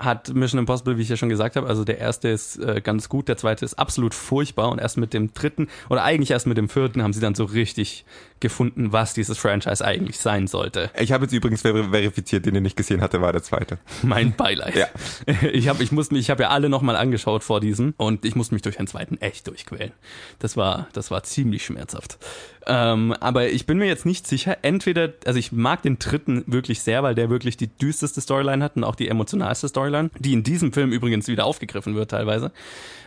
[0.00, 3.08] hat Mission Impossible, wie ich ja schon gesagt habe, also der erste ist äh, ganz
[3.08, 6.56] gut, der zweite ist absolut furchtbar und erst mit dem dritten oder eigentlich erst mit
[6.56, 8.04] dem vierten haben sie dann so richtig
[8.40, 10.90] gefunden, was dieses Franchise eigentlich sein sollte.
[10.98, 13.78] Ich habe jetzt übrigens ver verifiziert, den ich nicht gesehen hatte, war der zweite.
[14.02, 14.74] Mein Beileid.
[14.76, 14.86] Ja.
[15.52, 18.54] Ich habe ich mich, ich habe ja alle nochmal angeschaut vor diesem und ich musste
[18.54, 19.92] mich durch den zweiten echt durchquälen.
[20.38, 22.18] Das war, das war ziemlich schmerzhaft.
[22.66, 24.58] Ähm, aber ich bin mir jetzt nicht sicher.
[24.62, 28.76] Entweder, also ich mag den dritten wirklich sehr, weil der wirklich die düsterste Storyline hat
[28.76, 32.52] und auch die emotionalste Storyline, die in diesem Film übrigens wieder aufgegriffen wird teilweise.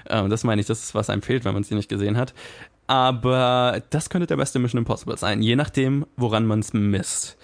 [0.09, 2.33] Ähm, das meine ich, das ist was einem fehlt, wenn man sie nicht gesehen hat.
[2.87, 7.37] Aber das könnte der beste Mission Impossible sein, je nachdem, woran man es misst.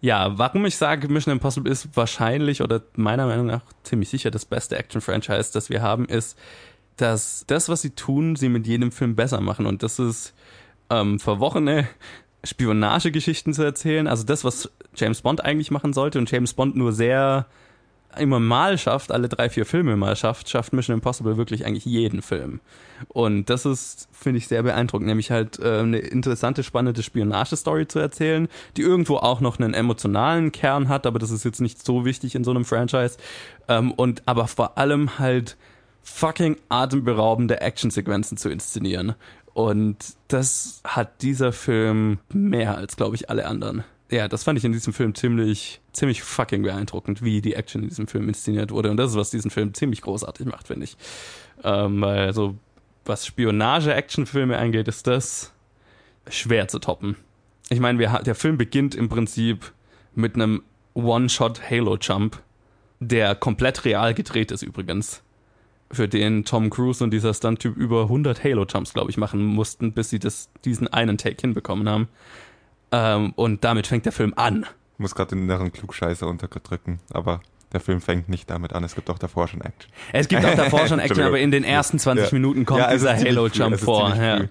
[0.00, 4.44] Ja, warum ich sage, Mission Impossible ist wahrscheinlich oder meiner Meinung nach ziemlich sicher das
[4.44, 6.38] beste Action-Franchise, das wir haben, ist,
[6.96, 9.66] dass das, was sie tun, sie mit jedem Film besser machen.
[9.66, 10.34] Und das ist
[10.90, 11.88] ähm, verworrene
[12.44, 14.06] Spionagegeschichten zu erzählen.
[14.06, 17.46] Also das, was James Bond eigentlich machen sollte und James Bond nur sehr
[18.16, 22.22] immer mal schafft, alle drei, vier Filme mal schafft, schafft Mission Impossible wirklich eigentlich jeden
[22.22, 22.60] Film.
[23.08, 27.98] Und das ist, finde ich, sehr beeindruckend, nämlich halt äh, eine interessante, spannende Spionagestory zu
[27.98, 32.04] erzählen, die irgendwo auch noch einen emotionalen Kern hat, aber das ist jetzt nicht so
[32.04, 33.16] wichtig in so einem Franchise.
[33.68, 35.56] Ähm, und aber vor allem halt
[36.02, 39.14] fucking atemberaubende Actionsequenzen zu inszenieren.
[39.54, 39.96] Und
[40.28, 43.84] das hat dieser Film mehr als, glaube ich, alle anderen.
[44.14, 47.88] Ja, das fand ich in diesem Film ziemlich, ziemlich fucking beeindruckend, wie die Action in
[47.88, 48.92] diesem Film inszeniert wurde.
[48.92, 50.96] Und das ist, was diesen Film ziemlich großartig macht, finde ich.
[51.64, 52.54] Ähm, weil so,
[53.04, 55.52] was Spionage-Actionfilme angeht, ist das
[56.30, 57.16] schwer zu toppen.
[57.70, 59.72] Ich meine, der Film beginnt im Prinzip
[60.14, 60.62] mit einem
[60.94, 62.40] One-Shot-Halo-Jump,
[63.00, 65.24] der komplett real gedreht ist übrigens.
[65.90, 70.10] Für den Tom Cruise und dieser Stunt-Typ über 100 Halo-Jumps, glaube ich, machen mussten, bis
[70.10, 72.08] sie das, diesen einen Take hinbekommen haben.
[72.96, 74.66] Ähm, und damit fängt der Film an.
[74.94, 77.40] Ich muss gerade den inneren Klugscheißer unterdrücken, aber
[77.72, 78.84] der Film fängt nicht damit an.
[78.84, 79.90] Es gibt auch davor schon Action.
[80.12, 82.32] Es gibt auch davor schon Action, aber in den ersten 20 Ja.
[82.32, 84.14] Minuten kommt Ja, es ist dieser Halo-Jump ist vor.
[84.14, 84.42] Ja.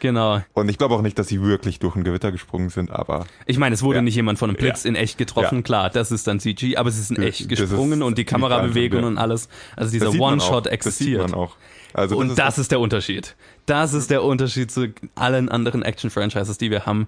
[0.00, 0.40] Genau.
[0.54, 3.58] Und ich glaube auch nicht, dass sie wirklich durch ein Gewitter gesprungen sind, aber Ich
[3.58, 6.40] meine, es wurde nicht jemand von einem Blitz in echt getroffen, klar, das ist dann
[6.40, 9.48] CG, aber sie sind Das- echt das ist gesprungen und die Kamerabewegung und alles.
[9.76, 10.18] Also dieser das.
[10.18, 11.22] One-Shot Das existiert.
[11.22, 11.56] sieht man auch.
[11.94, 13.36] Also und das ist der Unterschied.
[13.66, 17.06] Das ist der Unterschied zu allen anderen Action-Franchises, die wir haben.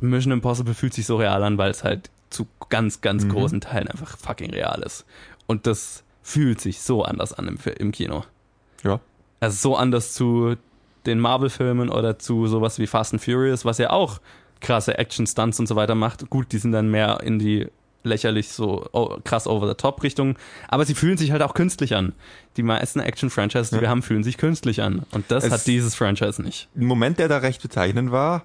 [0.00, 3.30] Mission Impossible fühlt sich so real an, weil es halt zu ganz, ganz Mhm.
[3.30, 5.04] großen Teilen einfach fucking real ist.
[5.46, 8.24] Und das fühlt sich so anders an im, im Kino.
[8.84, 9.00] ja.
[9.40, 10.56] Also so anders zu
[11.06, 14.20] den Marvel-Filmen oder zu sowas wie Fast and Furious, was ja auch
[14.60, 16.28] krasse Action-Stunts und so weiter macht.
[16.28, 17.68] Gut, die sind dann mehr in die
[18.02, 22.14] lächerlich so oh, krass over-the-top-Richtung, aber sie fühlen sich halt auch künstlich an.
[22.56, 23.82] Die meisten Action-Franchises, die Ja.
[23.82, 25.04] wir haben, fühlen sich künstlich an.
[25.12, 26.68] Und das Es- hat dieses Franchise nicht.
[26.76, 28.42] Ein Moment, der da recht bezeichnend war,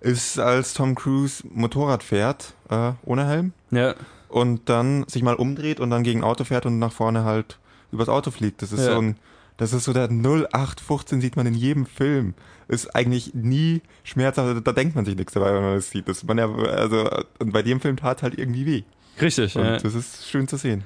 [0.00, 3.94] ist, als Tom Cruise Motorrad fährt, äh, ohne Helm, Ja,
[4.28, 7.58] und dann sich mal umdreht und dann gegen ein Auto fährt und nach vorne halt
[7.92, 8.60] übers Auto fliegt.
[8.62, 8.94] Das ist Ja.
[8.94, 9.16] so ein,
[9.56, 12.34] das ist so der 0815 sieht man in jedem Film.
[12.68, 16.08] Ist eigentlich nie schmerzhaft, da denkt man sich nichts dabei, wenn man das sieht.
[16.08, 18.82] Das man ja, also, und bei dem Film tat halt irgendwie weh.
[19.22, 19.56] richtig.
[19.56, 19.76] Und Ja.
[19.78, 20.84] das ist schön zu sehen.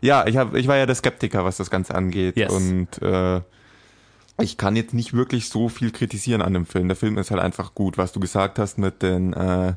[0.00, 2.36] Ja, ich, hab, ich war ja der Skeptiker, was das Ganze angeht.
[2.36, 2.52] Yes.
[2.52, 3.40] Und äh,
[4.40, 6.88] ich kann jetzt nicht wirklich so viel kritisieren an dem Film.
[6.88, 9.74] Der Film ist halt einfach gut, was du gesagt hast mit den, äh,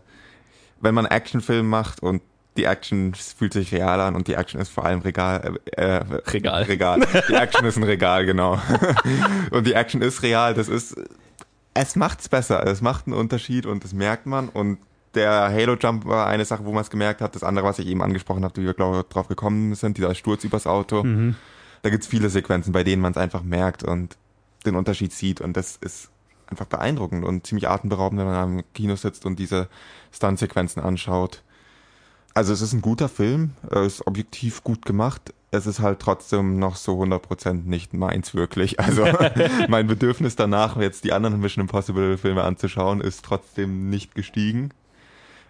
[0.79, 2.21] wenn man Actionfilm macht und
[2.57, 5.57] die Action fühlt sich real an und die Action ist vor allem Regal.
[5.65, 6.63] Äh, äh, Regal.
[6.63, 6.99] Regal.
[7.29, 8.61] Die Action ist ein Regal, genau.
[9.51, 10.53] und die Action ist real.
[10.53, 10.95] Das ist,
[11.73, 12.65] es macht's besser.
[12.67, 14.49] Es macht einen Unterschied und das merkt man.
[14.49, 14.79] Und
[15.15, 17.35] der Halo Jump war eine Sache, wo man es gemerkt hat.
[17.35, 20.43] Das andere, was ich eben angesprochen habe, wie wir glaube drauf gekommen sind, dieser Sturz
[20.43, 21.03] übers Auto.
[21.83, 24.17] Da gibt's viele Sequenzen, bei denen man es einfach merkt und
[24.65, 25.41] den Unterschied sieht.
[25.41, 26.09] Und das ist
[26.47, 29.67] einfach beeindruckend und ziemlich atemberaubend, wenn man am Kino sitzt und diese
[30.11, 31.41] Stunt-Sequenzen anschaut.
[32.33, 35.33] Also es ist ein guter Film, ist objektiv gut gemacht.
[35.51, 38.79] Es ist halt trotzdem noch so 100% nicht meins wirklich.
[38.79, 39.05] Also
[39.67, 44.69] mein Bedürfnis danach, jetzt die anderen Mission Impossible Filme anzuschauen, ist trotzdem nicht gestiegen.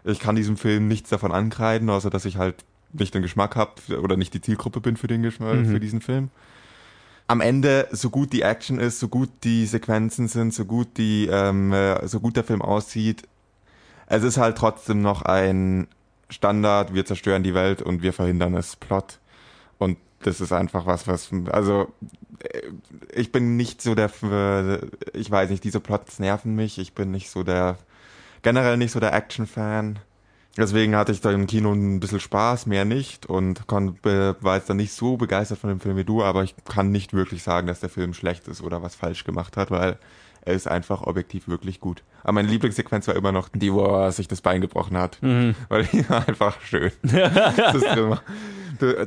[0.03, 3.73] Ich kann diesem Film nichts davon ankreiden, außer dass ich halt nicht den Geschmack habe
[4.01, 5.65] oder nicht die Zielgruppe bin für, den Geschmack, Mhm.
[5.67, 6.29] für diesen Film.
[7.31, 11.29] Am Ende, so gut die Action ist, so gut die Sequenzen sind, so gut die,
[11.31, 13.23] ähm, äh, so gut der Film aussieht,
[14.07, 15.87] es ist halt trotzdem noch ein
[16.27, 19.19] Standard, wir zerstören die Welt und wir verhindern es Plot.
[19.77, 21.93] Und das ist einfach was, was, also
[22.39, 22.63] äh,
[23.13, 24.79] ich bin nicht so der, äh,
[25.13, 27.77] ich weiß nicht, diese Plots nerven mich, ich bin nicht so der,
[28.41, 29.99] generell nicht so der Action-Fan.
[30.57, 34.69] Deswegen hatte ich da im Kino ein bisschen Spaß, mehr nicht und kon, war jetzt
[34.69, 37.67] dann nicht so begeistert von dem Film wie du, aber ich kann nicht wirklich sagen,
[37.67, 39.97] dass der Film schlecht ist oder was falsch gemacht hat, weil
[40.43, 42.03] er ist einfach objektiv wirklich gut.
[42.23, 45.19] Aber meine Lieblingssequenz war immer noch die, wo er sich das Bein gebrochen hat,
[45.69, 46.91] weil die war einfach schön.
[47.01, 48.21] das ist immer,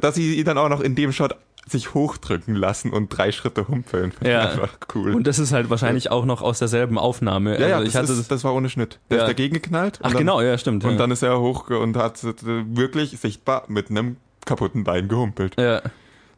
[0.01, 1.37] dass sie ihn dann auch noch in dem Shot
[1.67, 4.45] sich hochdrücken lassen und drei Schritte humpeln, Ja.
[4.45, 5.15] ich einfach cool.
[5.15, 7.59] Und das ist halt wahrscheinlich auch noch aus derselben Aufnahme.
[7.59, 8.99] ja, ja, also ich das, hatte ist, das war ohne Schnitt.
[9.11, 9.23] Der Ja.
[9.25, 9.99] ist dagegen geknallt.
[10.03, 10.85] Ach dann- genau, ja, stimmt.
[10.85, 10.97] Und ja.
[10.99, 15.55] dann ist er hoch und hat äh, wirklich sichtbar mit einem kaputten Bein gehumpelt.
[15.59, 15.81] ja.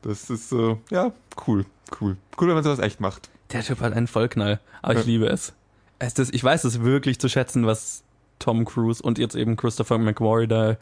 [0.02, 1.10] Das ist so, ja,
[1.48, 1.64] cool,
[2.00, 2.16] cool.
[2.40, 3.28] Cool, wenn man sowas echt macht.
[3.52, 5.04] Der Typ hat einen Vollknall, aber ich Ja.
[5.06, 5.52] liebe es.
[5.98, 8.04] es das, ich weiß es wirklich zu schätzen, was
[8.38, 10.76] Tom Cruise und jetzt eben Christopher McQuarrie da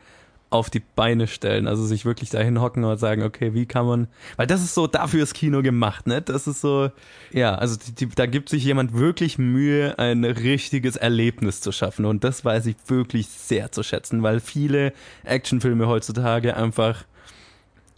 [0.50, 1.66] auf die Beine stellen.
[1.66, 4.86] Also sich wirklich dahin hocken und sagen, okay, wie kann man, weil das ist so
[4.86, 6.22] dafür ist Kino gemacht, ne?
[6.22, 6.90] Das ist so,
[7.32, 12.04] ja, also die, die, da gibt sich jemand wirklich Mühe, ein richtiges Erlebnis zu schaffen
[12.04, 14.92] und das weiß ich wirklich sehr zu schätzen, weil viele
[15.24, 17.04] Actionfilme heutzutage einfach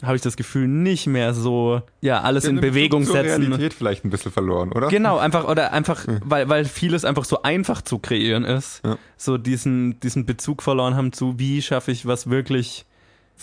[0.02, 3.42] habe ich das Gefühl, nicht mehr so, ja, alles in Bewegung setzen.
[3.44, 4.88] Realität vielleicht ein bisschen verloren, oder?
[4.88, 8.98] Genau, einfach oder einfach, weil, weil vieles einfach so einfach zu kreieren ist, Ja.
[9.16, 12.84] so diesen, diesen Bezug verloren haben zu, wie schaffe ich was wirklich,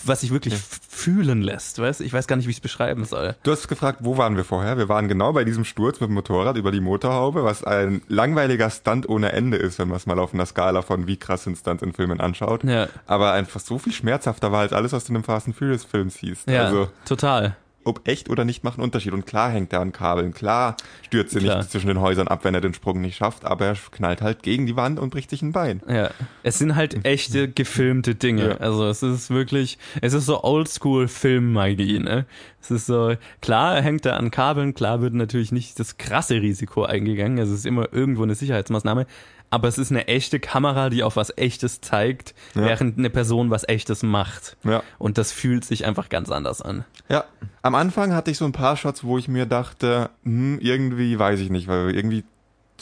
[0.04, 2.00] was sich wirklich f- fühlen lässt, weißt?
[2.00, 3.34] Ich weiß gar nicht, wie ich es beschreiben soll.
[3.42, 4.76] Du hast gefragt, wo waren wir vorher?
[4.78, 8.70] Wir waren genau bei diesem Sturz mit dem Motorrad über die Motorhaube, was ein langweiliger
[8.70, 11.56] Stunt ohne Ende ist, wenn man es mal auf einer Skala von wie krass sind
[11.56, 12.64] Stunts in Filmen anschaut.
[12.64, 15.56] Ja, Aber einfach so viel schmerzhafter war als alles, was du in einem Fast and
[15.56, 16.48] Furious Film siehst.
[16.48, 17.56] ja, Also, total.
[17.84, 19.12] Ob echt oder nicht, macht einen Unterschied.
[19.12, 21.58] Und klar hängt er an Kabeln, klar stürzt er Klar.
[21.58, 24.42] nicht zwischen den Häusern ab, wenn er den Sprung nicht schafft, aber er knallt halt
[24.42, 25.82] gegen die Wand und bricht sich ein Bein.
[25.88, 26.10] Ja,
[26.42, 28.48] es sind halt echte gefilmte Dinge.
[28.48, 28.56] Ja.
[28.56, 32.26] Also es ist wirklich, es ist so Oldschool Filmmagie, ne?
[32.60, 36.84] Es ist so, klar hängt er an Kabeln, klar wird natürlich nicht das krasse Risiko
[36.84, 39.06] eingegangen, also es ist immer irgendwo eine Sicherheitsmaßnahme,
[39.54, 42.62] aber es ist eine echte Kamera, die auf was echtes zeigt, Ja.
[42.62, 44.56] während eine Person was echtes macht.
[44.64, 44.82] Ja.
[44.98, 46.84] Und das fühlt sich einfach ganz anders an.
[47.08, 47.24] Ja.
[47.62, 51.40] Am Anfang hatte ich so ein paar Shots, wo ich mir dachte, hm, irgendwie weiß
[51.40, 52.24] ich nicht, weil irgendwie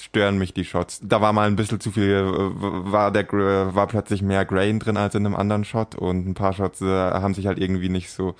[0.00, 1.00] stören mich die Shots.
[1.02, 2.34] Da war mal ein bisschen zu viel, äh,
[2.90, 3.26] war der
[3.74, 6.86] war plötzlich mehr Grain drin als in einem anderen Shot und ein paar Shots äh,
[6.86, 8.34] haben sich halt irgendwie nicht so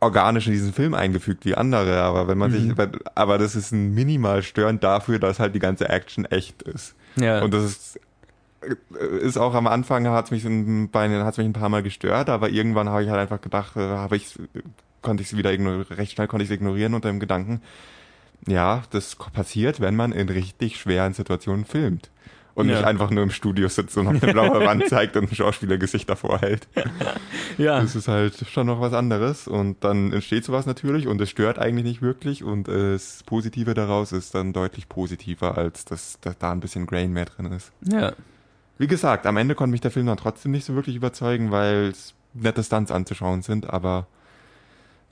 [0.00, 2.72] organisch in diesen Film eingefügt wie andere, aber wenn man sich,
[3.14, 6.94] aber das ist ein minimal störend dafür, dass halt die ganze Action echt ist.
[7.16, 7.42] Ja.
[7.42, 8.00] Und das ist,
[8.60, 12.28] äh, ist auch am Anfang hat's mich ein, bei hat's mich ein paar Mal gestört,
[12.28, 14.38] aber irgendwann habe ich halt einfach gedacht, äh, habe ich
[15.02, 17.62] konnte ich es wieder ignorieren, recht schnell konnte ich es ignorieren unter dem Gedanken,
[18.46, 22.10] ja, das passiert, wenn man in richtig schweren Situationen filmt.
[22.58, 22.74] Und Ja.
[22.78, 26.08] nicht einfach nur im Studio sitzt und auf eine blaue Wand zeigt und ein Schauspielergesicht
[26.10, 26.66] davor hält.
[27.56, 27.80] ja.
[27.80, 31.60] Das ist halt schon noch was anderes und dann entsteht sowas natürlich und es stört
[31.60, 36.50] eigentlich nicht wirklich und das Positive daraus ist dann deutlich positiver, als dass, dass da
[36.50, 37.70] ein bisschen Grain mehr drin ist.
[37.88, 38.12] ja.
[38.80, 41.88] Wie gesagt, am Ende konnte mich der Film dann trotzdem nicht so wirklich überzeugen, weil
[41.90, 44.06] es nette Stunts anzuschauen sind, aber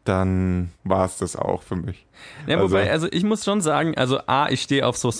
[0.04, 2.06] dann war es das auch für mich.
[2.46, 5.10] Ja, Also- wobei, also ich muss schon sagen, also A, ich stehe auf so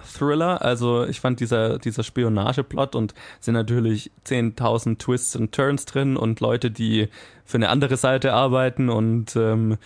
[0.00, 6.16] Spy-Thriller, also ich fand dieser, dieser Spionageplot und sind natürlich 10.000 Twists und Turns drin
[6.16, 7.08] und Leute, die
[7.44, 9.76] für eine andere Seite arbeiten und ähm,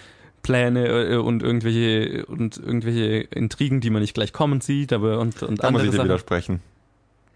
[0.42, 5.42] Pläne äh, und irgendwelche und irgendwelche Intrigen, die man nicht gleich kommen sieht, aber und,
[5.42, 6.08] und Da muss andere ich dir Sachen.
[6.08, 6.60] widersprechen.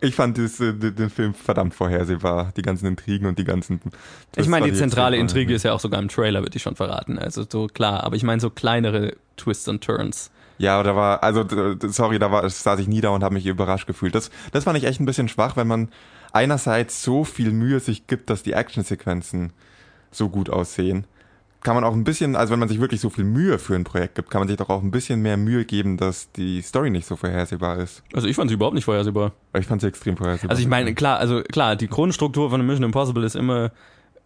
[0.02, 3.80] Ich fand das, äh, den Film verdammt vorhersehbar, die ganzen Intrigen und die ganzen.
[4.36, 7.18] Ich meine, die zentrale Intrige ist ja auch sogar im Trailer, würde ich schon verraten.
[7.18, 10.30] Also so klar, aber ich meine so kleinere Twists und Turns.
[10.60, 11.42] Ja, da war, also
[11.88, 14.14] sorry, da war, saß ich nie da und habe mich überrascht gefühlt.
[14.14, 15.88] Das, das fand ich echt ein bisschen schwach, wenn man
[16.32, 19.54] einerseits so viel Mühe sich gibt, dass die Actionsequenzen
[20.10, 21.06] so gut aussehen.
[21.62, 23.84] Kann man auch ein bisschen, also wenn man sich wirklich so viel Mühe für ein
[23.84, 26.90] Projekt gibt, kann man sich doch auch ein bisschen mehr Mühe geben, dass die Story
[26.90, 28.02] nicht so vorhersehbar ist.
[28.12, 29.32] Also ich fand sie überhaupt nicht vorhersehbar.
[29.58, 30.50] Ich fand sie extrem vorhersehbar.
[30.50, 33.72] Also ich meine, klar, also klar, die Grundstruktur von Mission Impossible ist immer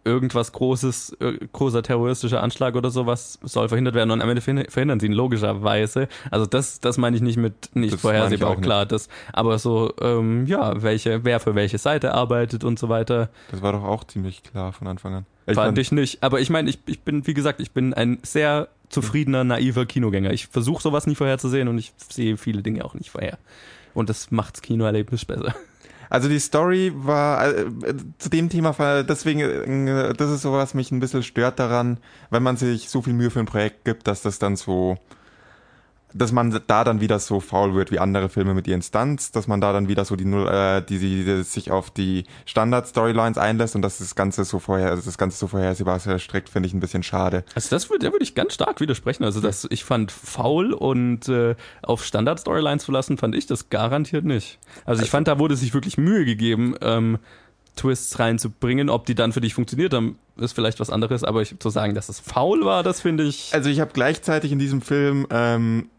[0.05, 4.69] irgendwas Großes, äh, großer terroristischer Anschlag oder sowas soll verhindert werden und am Ende verhin-
[4.69, 6.07] verhindern sie ihn logischerweise.
[6.31, 8.63] Also das, das meine ich nicht mit nicht Das vorhersehbar, auch nicht.
[8.65, 8.85] klar.
[8.85, 13.61] Das, aber so, ähm, ja, welche, wer für welche Seite arbeitet und so weiter, Das
[13.61, 15.25] war doch auch ziemlich klar von Anfang an.
[15.47, 16.23] Ich fand fand- ich nicht.
[16.23, 20.31] Aber ich meine, ich, ich bin, wie gesagt, ich bin ein sehr zufriedener, naiver Kinogänger.
[20.31, 23.37] Ich versuche sowas nie vorherzusehen und ich sehe viele Dinge auch nicht vorher.
[23.93, 25.55] Und das macht's Kinoerlebnis besser.
[26.09, 27.65] Also die Story war äh,
[28.17, 31.97] zu dem Thema, deswegen, äh, das ist so, was mich ein bisschen stört daran,
[32.29, 34.97] wenn man sich so viel Mühe für ein Projekt gibt, dass das dann so,
[36.15, 39.47] dass man da dann wieder so faul wird wie andere Filme mit ihren Stunts, dass
[39.47, 43.37] man da dann wieder so die Null, äh, die, die, die sich auf die Standard-Storylines
[43.37, 46.73] einlässt und dass das Ganze so vorher, also das Ganze so vorhersehbar verstrickt, finde ich
[46.73, 47.43] ein bisschen schade.
[47.53, 49.25] Also das würde, da würde ich ganz stark widersprechen.
[49.25, 54.23] Also das, ich fand faul und äh, auf Standard-Storylines zu lassen, fand ich das garantiert
[54.23, 54.59] nicht.
[54.85, 57.19] Also ich fand, da wurde sich wirklich Mühe gegeben, ähm,
[57.75, 58.89] Twists reinzubringen.
[58.89, 61.25] Ob die dann für dich funktioniert haben, ist vielleicht was anderes.
[61.25, 63.49] Aber ich, zu sagen, dass es faul war, das finde ich.
[63.53, 65.89] Also ich habe gleichzeitig in diesem Film ähm,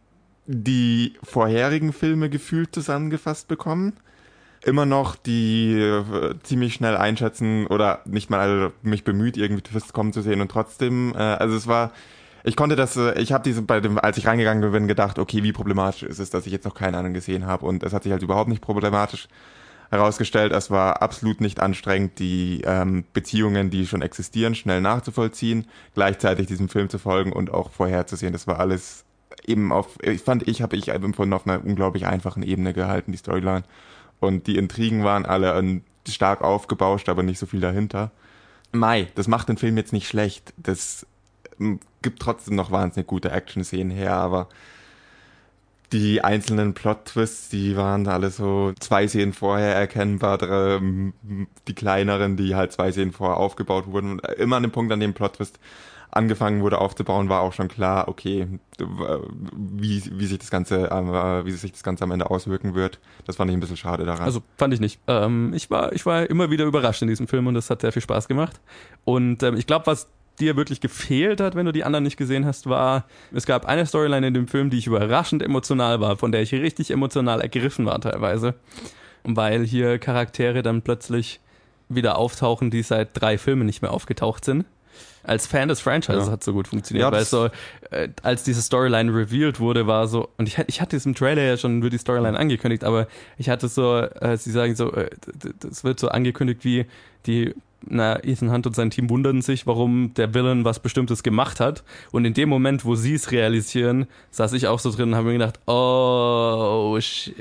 [0.47, 3.95] die vorherigen Filme gefühlt zusammengefasst bekommen.
[4.65, 10.13] Immer noch die äh, ziemlich schnell einschätzen oder nicht mal mich bemüht, irgendwie Twists kommen
[10.13, 11.93] zu sehen und trotzdem, äh, also es war,
[12.43, 15.43] ich konnte das, äh, ich habe diese bei dem, als ich reingegangen bin, gedacht, okay,
[15.43, 18.03] wie problematisch ist es, dass ich jetzt noch keinen anderen gesehen habe und es hat
[18.03, 19.29] sich halt überhaupt nicht problematisch
[19.91, 20.53] herausgestellt.
[20.53, 26.69] Es war absolut nicht anstrengend, die ähm, Beziehungen, die schon existieren, schnell nachzuvollziehen, gleichzeitig diesem
[26.69, 28.33] Film zu folgen und auch vorherzusehen.
[28.33, 29.06] Das war alles
[29.47, 33.19] eben auf, ich fand, ich habe ich empfunden auf einer unglaublich einfachen Ebene gehalten, die
[33.19, 33.65] Storyline.
[34.21, 38.11] Und die Intrigen waren alle ähm, stark aufgebauscht, aber nicht so viel dahinter.
[38.73, 40.53] Mai, das macht den Film jetzt nicht schlecht.
[40.57, 41.07] Das
[41.61, 44.49] ähm, gibt trotzdem noch wahnsinnig gute Action-Szenen her, aber
[45.93, 51.13] die einzelnen Plot-Twists, die waren da alle so zwei Szenen vorher erkennbar, ähm,
[51.69, 54.13] die kleineren, die halt zwei Szenen vorher aufgebaut wurden.
[54.13, 55.61] Und immer an dem Punkt, an dem Plot-Twist
[56.11, 58.47] angefangen wurde aufzubauen, war auch schon klar, okay,
[58.79, 62.99] wie, wie sich das Ganze, äh, wie sich das Ganze am Ende auswirken wird.
[63.27, 64.25] Das fand ich ein bisschen schade daran.
[64.25, 65.01] Also fand ich nicht.
[65.07, 67.93] Ähm, ich, war, ich war immer wieder überrascht in diesem Film und das hat sehr
[67.93, 68.61] viel Spaß gemacht.
[69.05, 72.45] Und ähm, ich glaube, was dir wirklich gefehlt hat, wenn du die anderen nicht gesehen
[72.45, 76.33] hast, war, es gab eine Storyline in dem Film, die ich überraschend emotional war, von
[76.33, 78.55] der ich richtig emotional ergriffen war teilweise.
[79.25, 81.41] Weil hier Charaktere dann plötzlich
[81.89, 84.67] wieder auftauchen, die seit drei Filmen nicht mehr aufgetaucht sind.
[85.25, 86.33] Als Fan des Franchises Ja.
[86.33, 87.49] hat so gut funktioniert, Ja, weil so,
[87.91, 91.15] äh, als diese Storyline revealed wurde, war so, und ich, hatte- ich hatte es im
[91.17, 94.93] Trailer ja schon nur die Storyline angekündigt, aber ich hatte so, äh, sie sagen so,
[94.93, 95.11] äh,
[95.61, 96.87] das wird so angekündigt wie
[97.27, 97.55] die,
[97.89, 101.85] na, Ethan Hunt und sein Team wundern sich, warum der Villain was Bestimmtes gemacht hat.
[102.11, 105.27] Und in dem Moment, wo sie es realisieren, saß ich auch so drin und habe
[105.29, 107.37] mir gedacht, oh shit.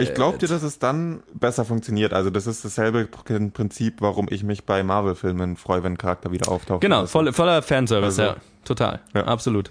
[0.00, 2.12] Ich glaube dir, dass es dann besser funktioniert.
[2.12, 6.32] Also das ist dasselbe Pr- Prinzip, warum ich mich bei Marvel-Filmen freue, wenn ein Charakter
[6.32, 6.80] wieder auftaucht.
[6.80, 8.36] Genau, Also, voll, voller Fanservice, Also- ja.
[8.64, 9.00] Total.
[9.14, 9.24] Ja.
[9.24, 9.70] Absolut.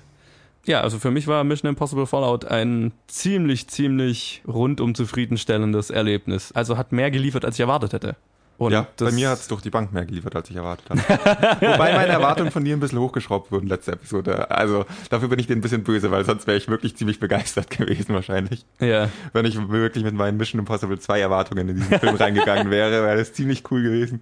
[0.66, 6.52] Ja, also für mich war Mission Impossible Fallout ein ziemlich, ziemlich rundum zufriedenstellendes Erlebnis.
[6.52, 8.16] Also hat mehr geliefert, als ich erwartet hätte.
[8.60, 11.00] Und ja, bei mir hat es durch die Bank mehr geliefert, als ich erwartet habe.
[11.62, 14.52] Wobei meine Erwartungen von dir ein bisschen hochgeschraubt wurden letzte Episode.
[14.52, 17.70] Also dafür bin ich dir ein bisschen böse, weil sonst wäre ich wirklich ziemlich begeistert
[17.78, 18.66] gewesen wahrscheinlich.
[18.82, 23.02] Ja, Wenn ich wirklich mit meinen Mission Impossible 2 Erwartungen in diesen Film reingegangen wäre,
[23.02, 24.22] wäre das ziemlich cool gewesen.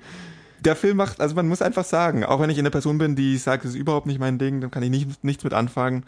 [0.59, 3.38] Der Film macht, also man muss einfach sagen, auch wenn ich eine Person bin, die
[3.38, 6.05] sagt, das ist überhaupt nicht mein Ding, dann kann ich nicht, nichts mit anfangen,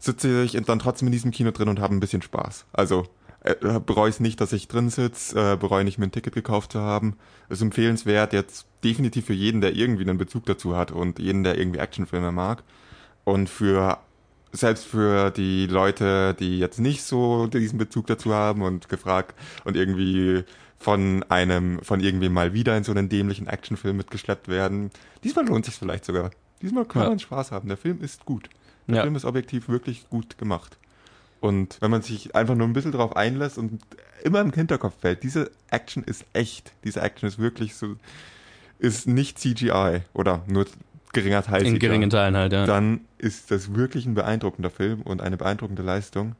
[0.00, 2.66] sitze ich dann trotzdem in diesem Kino drin und habe ein bisschen Spaß.
[2.72, 3.06] Also
[3.44, 6.72] äh, bereue es nicht, dass ich drin sitze, äh, bereue nicht, mir ein Ticket gekauft
[6.72, 7.16] zu haben.
[7.48, 11.58] Ist empfehlenswert jetzt definitiv für jeden, der irgendwie einen Bezug dazu hat und jeden, der
[11.58, 12.62] irgendwie Actionfilme mag.
[13.24, 13.98] Und für
[14.52, 19.34] selbst für die Leute, die jetzt nicht so diesen Bezug dazu haben und gefragt
[19.64, 20.44] und irgendwie
[20.78, 24.90] von einem, von irgendwie mal wieder in so einen dämlichen Actionfilm mitgeschleppt werden.
[25.24, 26.30] Diesmal lohnt sich vielleicht sogar.
[26.60, 27.08] Diesmal kann Ja.
[27.08, 27.68] man Spaß haben.
[27.68, 28.50] Der Film ist gut.
[28.88, 29.02] Der Ja.
[29.02, 30.76] Film ist objektiv wirklich gut gemacht.
[31.42, 33.80] Und wenn man sich einfach nur ein bisschen drauf einlässt und
[34.22, 36.70] immer im Hinterkopf fällt, diese Action ist echt.
[36.84, 37.96] Diese Action ist wirklich so,
[38.78, 40.66] ist nicht CGI oder nur
[41.12, 42.64] geringer Teil in CGI geringen Teilen halt, ja.
[42.64, 46.36] dann ist das wirklich ein beeindruckender Film und eine beeindruckende Leistung.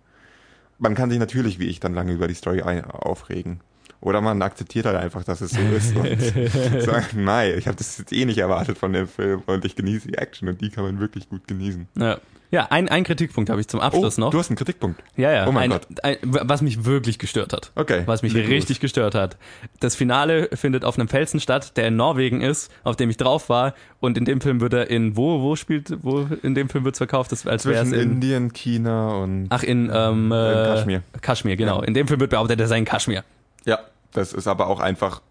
[0.78, 3.58] Man kann sich natürlich, wie ich, dann lange über die Story aufregen.
[4.02, 7.98] Oder man akzeptiert halt einfach, dass es so ist und sagt, nein, ich habe das
[7.98, 10.82] jetzt eh nicht erwartet von dem Film und ich genieße die Action und die kann
[10.82, 11.86] man wirklich gut genießen.
[11.96, 12.18] Ja,
[12.50, 14.30] ja ein, ein Kritikpunkt habe ich zum Abschluss oh, noch.
[14.30, 15.00] du hast einen Kritikpunkt.
[15.16, 15.46] Ja, ja.
[15.46, 15.86] Oh mein ein, Gott.
[16.02, 17.70] Ein, was mich wirklich gestört hat.
[17.76, 18.02] Okay.
[18.06, 18.48] Was mich los.
[18.48, 19.36] richtig gestört hat.
[19.78, 23.48] Das Finale findet auf einem Felsen statt, der in Norwegen ist, auf dem ich drauf
[23.48, 23.72] war.
[24.00, 26.98] Und in dem Film wird er in wo, wo spielt, wo in dem Film wird's
[26.98, 28.14] verkauft, das, als wäre es in.
[28.14, 31.02] Indien, China und Ach, in, ähm, äh, Kaschmir.
[31.20, 31.82] Kaschmir, genau.
[31.82, 31.86] Ja.
[31.86, 33.22] In dem Film wird behauptet, er sei in Kaschmir.
[33.64, 33.78] ja,
[34.12, 35.22] das ist aber auch einfach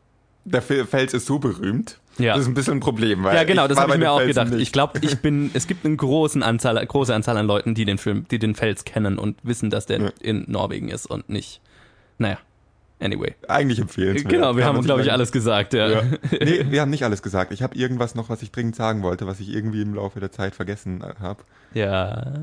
[0.43, 1.99] der Fels ist so berühmt.
[2.17, 2.33] Ja.
[2.33, 3.23] Das ist ein bisschen ein Problem.
[3.23, 4.49] Weil Ja, genau, das habe ich mir auch Felsen gedacht.
[4.53, 4.61] nicht.
[4.63, 7.99] Ich glaube, ich bin, es gibt eine großen Anzahl, große Anzahl an Leuten, die den
[7.99, 10.09] Film, die den Fels kennen und wissen, dass der Ja.
[10.19, 11.61] in Norwegen ist und nicht.
[12.17, 12.39] Naja.
[12.99, 13.33] Anyway.
[13.47, 14.29] Eigentlich empfehlenswert.
[14.31, 15.87] Genau, wir Kann haben, glaube ich, alles gesagt, ja.
[15.89, 16.03] Ja.
[16.31, 17.51] Nee, wir haben nicht alles gesagt.
[17.51, 20.31] Ich habe irgendwas noch, was ich dringend sagen wollte, was ich irgendwie im Laufe der
[20.31, 21.43] Zeit vergessen habe.
[21.73, 22.33] Ja.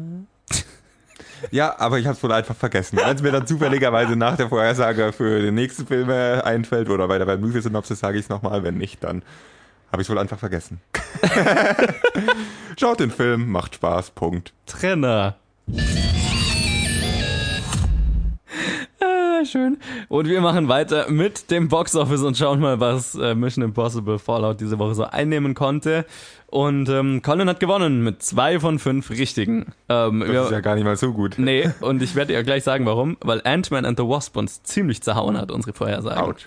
[1.51, 2.99] Ja, aber ich habe es wohl einfach vergessen.
[3.03, 7.09] Wenn es mir dann zufälligerweise nach der Vorhersage für den nächsten Film äh, einfällt oder
[7.09, 9.23] bei der Movie Synopsis sage ich es nochmal, wenn nicht, dann
[9.93, 10.81] habe ich es wohl einfach vergessen.
[12.79, 14.53] Schaut den Film, macht Spaß, Punkt.
[14.67, 15.37] Trenner.
[19.49, 19.79] Ah, schön.
[20.09, 24.61] Und wir machen weiter mit dem Boxoffice und schauen mal, was äh, Mission Impossible Fallout
[24.61, 26.05] diese Woche so einnehmen konnte.
[26.47, 29.73] Und ähm, Colin hat gewonnen mit zwei von fünf richtigen.
[29.89, 31.35] Ähm, Das wir- ist ja gar nicht mal so gut.
[31.39, 33.17] Nee, und ich werde dir gleich sagen, warum.
[33.21, 36.23] Weil Ant-Man and the Wasp uns ziemlich zerhauen hat, unsere Vorhersagen.
[36.23, 36.47] Autsch.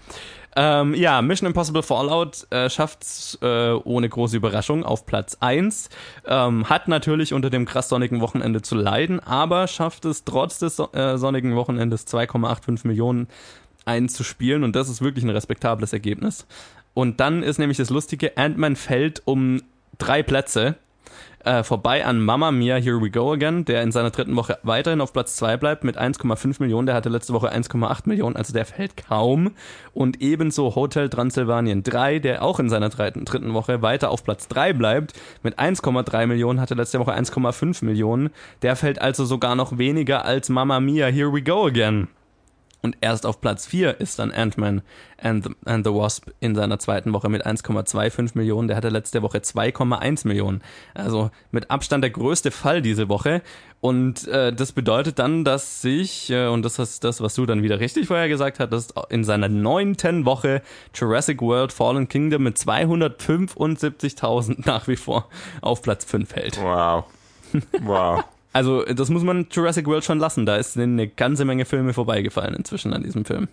[0.56, 5.90] Ähm, ja, Mission Impossible Fallout äh, schafft's äh, ohne große Überraschung auf Platz 1.
[6.26, 10.76] Ähm, hat natürlich unter dem krass sonnigen Wochenende zu leiden, aber schafft es trotz des
[10.76, 13.28] so äh, sonnigen Wochenendes 2,85 Millionen
[13.86, 16.46] einzuspielen und das ist wirklich ein respektables Ergebnis.
[16.94, 19.62] Und dann ist nämlich das Lustige, Ant-Man fällt um
[19.98, 20.76] drei Plätze
[21.46, 25.02] äh, vorbei an Mamma Mia, Here We Go Again, der in seiner dritten Woche weiterhin
[25.02, 26.86] auf Platz 2 bleibt mit 1,5 Millionen.
[26.86, 29.52] Der hatte letzte Woche 1,8 Millionen, also der fällt kaum.
[29.94, 34.48] Und ebenso Hotel Transylvanien 3, der auch in seiner dritten, dritten Woche weiter auf Platz
[34.48, 35.14] 3 bleibt
[35.44, 38.30] mit 1,3 Millionen, hatte letzte Woche 1,5 Millionen.
[38.62, 42.08] Der fällt also sogar noch weniger als Mamma Mia, Here We Go Again.
[42.84, 44.82] Und erst auf Platz 4 ist dann Ant-Man
[45.22, 48.68] and, the- and the Wasp in seiner zweiten Woche mit 1,25 Millionen.
[48.68, 50.64] Der hatte letzte Woche 2,1 Millionen.
[50.96, 53.44] Also mit Abstand der größte Fall diese Woche.
[53.82, 57.62] Und äh, das bedeutet dann, dass sich, äh, und das ist das, was du dann
[57.62, 60.64] wieder richtig vorher gesagt hattest, in seiner neunten Woche
[60.96, 65.28] Jurassic World Fallen Kingdom mit 275.000 nach wie vor
[65.62, 66.62] auf Platz 5 hält.
[66.62, 67.06] Wow.
[67.82, 68.24] Wow.
[68.54, 70.46] Also, das muss man Jurassic World schon lassen.
[70.46, 73.48] Da ist eine ganze Menge Filme vorbeigefallen inzwischen an diesem Film.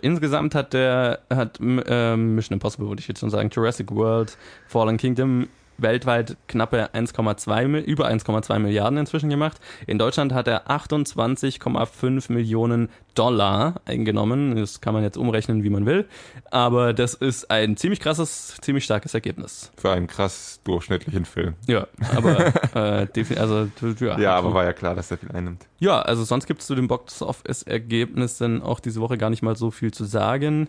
[0.00, 4.36] Insgesamt hat der, hat ähm, Mission Impossible, würde ich jetzt schon sagen, Jurassic World,
[4.66, 5.46] Fallen Kingdom
[5.82, 9.58] weltweit knappe 1,2, Mi- über 1,2 Milliarden inzwischen gemacht.
[9.86, 14.54] In Deutschland hat er 28,5 Millionen Dollar eingenommen.
[14.56, 16.06] Das kann man jetzt umrechnen, wie man will.
[16.50, 19.72] Aber das ist ein ziemlich krasses, ziemlich starkes Ergebnis.
[19.76, 21.54] Für einen krass durchschnittlichen Film.
[21.66, 22.52] Ja, aber,
[23.14, 23.68] äh, also,
[24.00, 24.18] ja.
[24.18, 25.66] Ja, aber war ja klar, dass er viel einnimmt.
[25.80, 29.70] Ja, also sonst gibt es zu den Box-Office-Ergebnissen auch diese Woche gar nicht mal so
[29.70, 30.68] viel zu sagen.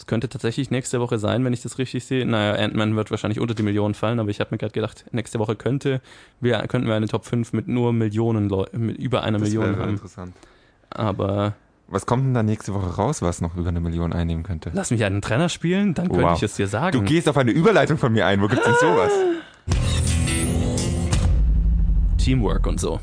[0.00, 2.24] Es könnte tatsächlich nächste Woche sein, wenn ich das richtig sehe.
[2.24, 5.38] Naja, Ant-Man wird wahrscheinlich unter die Millionen fallen, aber ich habe mir gerade gedacht, nächste
[5.38, 6.00] Woche könnte
[6.40, 9.66] wir, könnten wir eine Top 5 mit nur Millionen Leuten, mit über einer Das Million
[9.66, 9.90] wäre haben.
[9.90, 10.34] interessant.
[10.88, 11.52] Aber
[11.86, 14.70] Was kommt denn da nächste Woche raus, was noch über eine Million einnehmen könnte?
[14.72, 16.36] lass mich einen Trainer spielen, dann könnte Wow.
[16.38, 16.96] ich es dir sagen.
[16.98, 18.40] Du gehst auf eine Überleitung von mir ein.
[18.40, 19.12] Wo gibt's denn sowas?
[22.16, 23.00] Teamwork und so.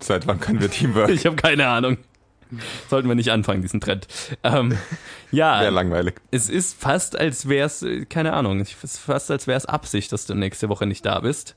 [0.00, 1.10] Seit wann können wir Teamwork?
[1.10, 1.98] Ich habe keine Ahnung.
[2.88, 4.06] Sollten wir nicht anfangen, diesen Trend.
[4.42, 4.76] Ähm,
[5.30, 6.14] ja, Wäre langweilig.
[6.30, 10.26] Es ist fast, als wär's, äh, keine Ahnung, es ist fast, als wär's Absicht, dass
[10.26, 11.54] du nächste Woche nicht da bist.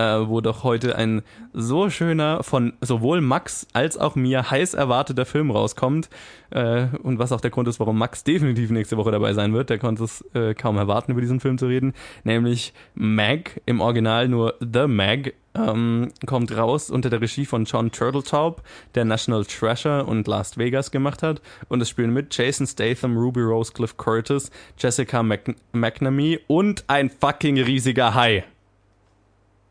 [0.00, 1.20] Äh, wo doch heute ein
[1.52, 6.08] so schöner, von sowohl Max als auch mir heiß erwarteter Film rauskommt.
[6.48, 9.68] Äh, und was auch der Grund ist, warum Max definitiv nächste Woche dabei sein wird.
[9.68, 11.92] Der konnte es äh, kaum erwarten, über diesen Film zu reden.
[12.24, 17.92] Nämlich Mag, im Original nur The Mag, ähm, kommt raus unter der Regie von John
[17.92, 18.62] Turtletaub,
[18.94, 21.42] der National Treasure und Last Vegas gemacht hat.
[21.68, 27.10] Und es spielen mit Jason Statham, Ruby Rose, Cliff Curtis, Jessica Mc McNamee und ein
[27.10, 28.44] fucking riesiger Hai.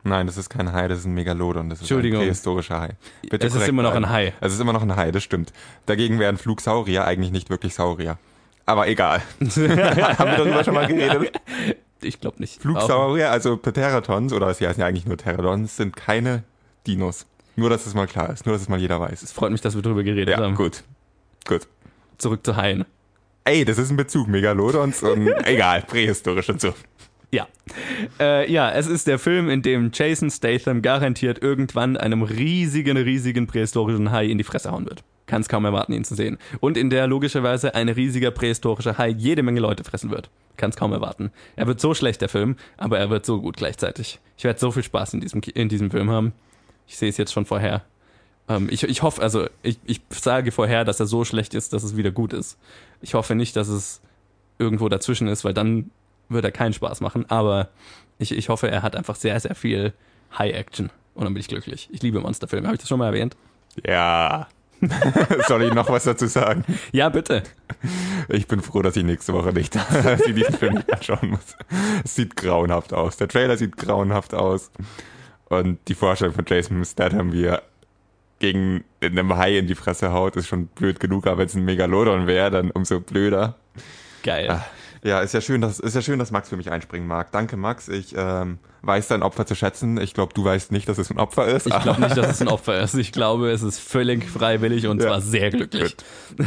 [0.03, 1.69] Nein, das ist kein Hai, das ist ein Megalodon.
[1.69, 2.89] Das ist ein prähistorischer Hai.
[3.29, 4.09] Bitte Es ist immer noch ein.
[4.09, 4.33] Hai.
[4.39, 5.51] Es ist immer noch ein Hai, das stimmt.
[5.87, 8.17] Dagegen wären Flugsaurier eigentlich nicht wirklich Saurier.
[8.65, 9.21] Aber egal.
[9.41, 11.31] Haben wir darüber schon mal geredet?
[12.01, 12.61] Ich glaube nicht.
[12.61, 16.43] Flugsaurier, also Pteratons, oder sie heißen ja eigentlich nur Pterodons, sind keine
[16.87, 17.25] Dinos.
[17.57, 18.45] Nur, dass es mal klar ist.
[18.45, 19.21] Nur, dass es mal jeder weiß.
[19.21, 20.55] Es freut mich, dass wir darüber geredet Ja, haben.
[20.55, 20.83] gut.
[21.45, 21.67] Gut.
[22.17, 22.85] Zurück zu Haien.
[23.43, 24.27] Ey, das ist ein Bezug.
[24.29, 26.73] Megalodons und egal, prähistorisch und so.
[27.31, 27.47] Ja.
[28.19, 33.45] Äh, ja, es ist der Film, in dem Jason Statham garantiert irgendwann einem riesigen, riesigen
[33.45, 35.03] prähistorischen Hai in die Fresse hauen wird.
[35.27, 36.39] Kann es kaum erwarten, ihn zu sehen.
[36.59, 40.31] Und in der logischerweise ein riesiger prähistorischer Hai jede Menge Leute fressen wird.
[40.57, 41.31] Kann es kaum erwarten.
[41.55, 44.19] Er wird so schlecht, der Film, aber er wird so gut gleichzeitig.
[44.37, 46.33] Ich werde so viel Spaß in diesem, in diesem Film haben.
[46.87, 47.83] Ich sehe es jetzt schon vorher.
[48.47, 51.83] Ähm, ich, ich hoffe, also ich, ich sage vorher, dass er so schlecht ist, dass
[51.83, 52.57] es wieder gut ist.
[53.01, 54.01] Ich hoffe nicht, dass es
[54.57, 55.91] irgendwo dazwischen ist, weil dann
[56.29, 57.29] wird er keinen Spaß machen.
[57.29, 57.69] Aber
[58.17, 59.93] ich, ich hoffe, er hat einfach sehr, sehr viel
[60.37, 60.89] High Action.
[61.15, 61.89] Und dann bin ich glücklich.
[61.91, 62.67] Ich liebe Monsterfilme.
[62.67, 63.35] Habe ich das schon mal erwähnt?
[63.85, 64.47] Ja.
[65.47, 66.63] Soll ich noch was dazu sagen?
[66.93, 67.43] Ja, bitte.
[68.29, 69.77] Ich bin froh, dass ich nächste Woche nicht
[70.27, 71.57] diesen Film nicht anschauen muss.
[72.05, 73.17] Es sieht grauenhaft aus.
[73.17, 74.71] Der Trailer sieht grauenhaft aus.
[75.49, 77.63] Und die Vorstellung von Jason Statham, wie er
[78.39, 81.65] gegen einem Hai in die Fresse haut, ist schon blöd genug, aber wenn es ein
[81.65, 83.55] Megalodon wäre, dann umso blöder.
[84.23, 84.49] Geil.
[84.49, 84.65] Ah,
[85.03, 87.31] Ja, ist ja schön, dass ist ja schön, dass Max für mich einspringen mag.
[87.31, 87.87] Danke, Max.
[87.87, 89.99] Ich ähm, weiß dein Opfer zu schätzen.
[89.99, 91.67] Ich glaube, du weißt nicht, dass es ein Opfer ist.
[91.67, 92.95] Ich glaube nicht, dass es ein Opfer ist.
[92.95, 95.07] Ich glaube, es ist völlig freiwillig und Ja.
[95.07, 95.95] zwar sehr glücklich.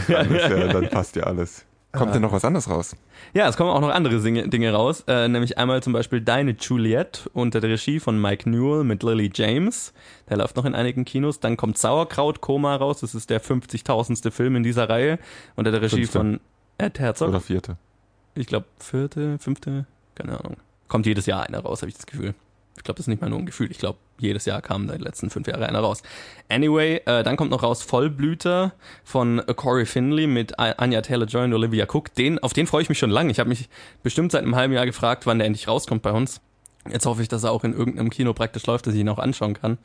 [0.08, 1.64] dann, ist ja, dann passt ja alles.
[1.92, 2.96] Kommt denn noch was anderes raus?
[3.34, 6.52] Ja, es kommen auch noch andere Dinge, Dinge raus, äh, nämlich einmal zum Beispiel Deine
[6.58, 9.92] Juliet unter der Regie von Mike Newell mit Lily James.
[10.30, 11.38] Der läuft noch in einigen Kinos.
[11.40, 13.00] Dann kommt Sauerkraut Koma raus.
[13.00, 14.30] Das ist der 50.000.
[14.30, 15.18] Film in dieser Reihe
[15.54, 16.18] unter der Regie Fünfte.
[16.18, 16.40] von
[16.78, 17.28] Ed Herzog.
[17.28, 17.76] Oder vierte?
[18.34, 20.56] Ich glaube vierte, fünfte, keine Ahnung.
[20.88, 22.34] Kommt jedes Jahr einer raus, habe ich das Gefühl.
[22.76, 23.70] Ich glaube, das ist nicht mal nur ein Gefühl.
[23.70, 26.02] Ich glaube, jedes Jahr kam da die letzten fünf Jahre einer raus.
[26.48, 28.72] Anyway, äh, dann kommt noch raus Vollblüter
[29.04, 32.14] von Corey Finley mit Anya Taylor-Joy und Olivia Cook.
[32.14, 33.30] Den, auf den freue ich mich schon lange.
[33.30, 33.68] Ich habe mich
[34.02, 36.40] bestimmt seit einem halben Jahr gefragt, wann der endlich rauskommt bei uns.
[36.90, 39.20] Jetzt hoffe ich, dass er auch in irgendeinem Kino praktisch läuft, dass ich ihn auch
[39.20, 39.78] anschauen kann.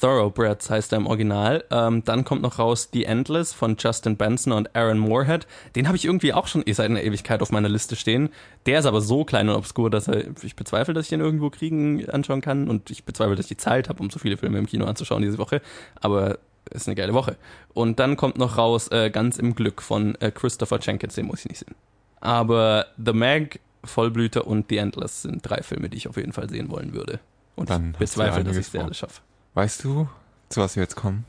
[0.00, 1.64] Thoroughbreds heißt er im Original.
[1.70, 5.48] Ähm, dann kommt noch raus The Endless von Justin Benson und Aaron Moorhead.
[5.74, 8.30] Den habe ich irgendwie auch schon seit einer Ewigkeit auf meiner Liste stehen.
[8.66, 11.50] Der ist aber so klein und obskur, dass er, ich bezweifle, dass ich den irgendwo
[11.50, 12.68] kriegen, anschauen kann.
[12.68, 15.22] Und ich bezweifle, dass ich die Zeit habe, um so viele Filme im Kino anzuschauen
[15.22, 15.60] diese Woche.
[16.00, 16.38] Aber
[16.70, 17.36] ist eine geile Woche.
[17.74, 21.40] Und dann kommt noch raus äh, Ganz im Glück von äh, Christopher Jenkins, den muss
[21.40, 21.74] ich nicht sehen.
[22.20, 26.48] Aber The Mag, Vollblüter und The Endless sind drei Filme, die ich auf jeden Fall
[26.50, 27.20] sehen wollen würde.
[27.56, 28.84] Und Dann ich bezweifle, dass ich sie vor.
[28.84, 29.20] alle schaffe.
[29.54, 30.08] Weißt du,
[30.48, 31.24] zu was wir jetzt kommen?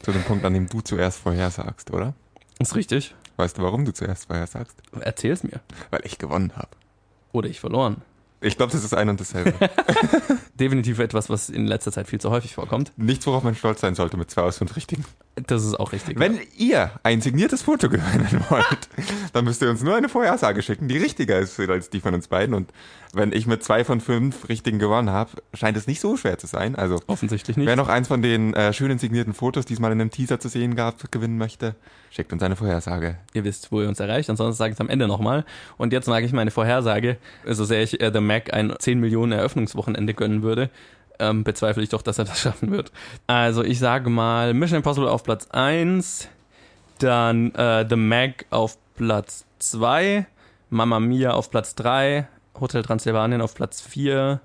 [0.00, 2.14] Zu dem Punkt, an dem du zuerst vorhersagst, oder?
[2.58, 3.14] Ist richtig.
[3.36, 4.76] Weißt du, warum du zuerst vorhersagst?
[5.00, 5.60] Erzähl's mir.
[5.90, 6.68] Weil ich gewonnen habe.
[7.32, 8.02] Oder ich verloren.
[8.44, 9.54] Ich glaube, das ist ein und dasselbe.
[10.60, 12.92] Definitiv etwas, was in letzter Zeit viel zu häufig vorkommt.
[12.96, 15.04] Nichts, worauf man stolz sein sollte mit zwei aus fünf Richtigen.
[15.46, 16.18] Das ist auch richtig.
[16.18, 18.88] Wenn ihr ein signiertes Foto gewinnen wollt,
[19.32, 22.28] dann müsst ihr uns nur eine Vorhersage schicken, die richtiger ist als die von uns
[22.28, 22.54] beiden.
[22.54, 22.70] Und
[23.16, 26.46] wenn ich mit zwei von fünf Richtigen gewonnen habe, scheint es nicht so schwer zu
[26.46, 26.74] sein.
[26.76, 27.66] Also Offensichtlich nicht.
[27.66, 30.40] wer noch eins von den äh, schönen signierten Fotos, die es mal in einem Teaser
[30.40, 31.74] zu sehen gab, gewinnen möchte,
[32.10, 33.18] schickt uns eine Vorhersage.
[33.32, 34.30] Ihr wisst, wo ihr uns erreicht.
[34.30, 35.44] Ansonsten sage ich es am Ende nochmal.
[35.76, 37.16] Und jetzt sage ich meine Vorhersage.
[37.46, 40.70] So sehr ich äh, The Mac ein 10 Millionen Eröffnungswochenende gönnen würde,
[41.18, 42.92] ähm, bezweifle ich doch, dass er das schaffen wird.
[43.26, 46.28] Also ich sage mal Mission Impossible auf Platz 1,
[46.98, 50.26] dann äh, The Mac auf Platz 2,
[50.70, 52.28] Mamma Mia auf Platz 3,
[52.60, 54.40] Hotel Transylvanien auf Platz 4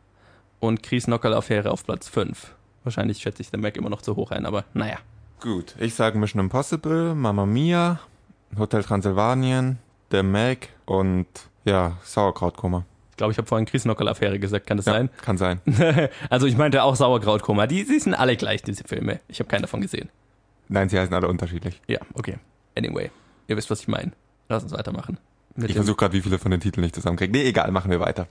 [0.59, 2.55] und Chris Knockerl-Affäre auf Platz 5.
[2.83, 4.97] Wahrscheinlich schätze ich The Mac immer noch zu hoch ein, aber naja.
[5.41, 7.99] Gut, ich sage Mission Impossible, Mamma Mia,
[8.57, 9.77] Hotel Transylvanien,
[10.11, 11.27] The Meg und
[11.65, 12.85] ja, Sauerkrautkoma.
[13.11, 15.09] Ich glaube, ich habe vorhin Chris Knockerl-Affäre gesagt, kann das Ja, sein?
[15.21, 15.61] kann sein.
[16.29, 17.67] also ich meinte auch Sauerkrautkoma.
[17.67, 19.19] Die, die sind alle gleich, diese Filme.
[19.27, 20.09] Ich habe keinen davon gesehen.
[20.69, 21.81] Nein, sie heißen alle unterschiedlich.
[21.87, 22.37] Ja, okay.
[22.77, 23.11] Anyway,
[23.47, 24.11] ihr wisst, was ich meine.
[24.47, 25.17] Lass uns weitermachen.
[25.55, 27.31] Ich versuche gerade, wie viele von den Titeln ich zusammenkriege.
[27.31, 28.27] Nee, egal, machen wir weiter.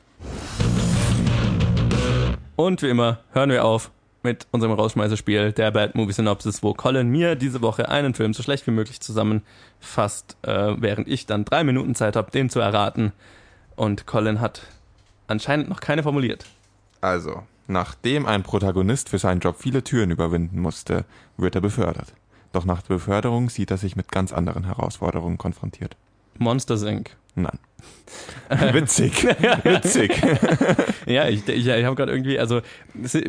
[2.57, 3.91] Und wie immer hören wir auf
[4.23, 8.43] mit unserem Rausschmeißerspiel, der Bad Movie Synopsis, wo Colin mir diese Woche einen Film so
[8.43, 13.13] schlecht wie möglich zusammenfasst, äh, während ich dann drei Minuten Zeit habe, den zu erraten.
[13.77, 14.63] Und Colin hat
[15.29, 16.47] anscheinend noch keine formuliert.
[17.01, 21.05] Also, nachdem ein Protagonist für seinen Job viele Türen überwinden musste,
[21.37, 22.13] wird er befördert.
[22.53, 25.97] Doch nach der Beförderung sieht er sich mit ganz anderen Herausforderungen konfrontiert.
[26.39, 27.17] Monsters Inc.
[27.35, 27.59] Nein.
[28.73, 29.25] Witzig.
[29.25, 30.23] Witzig.
[31.07, 32.61] Ja, ich, ich, ich habe gerade irgendwie, also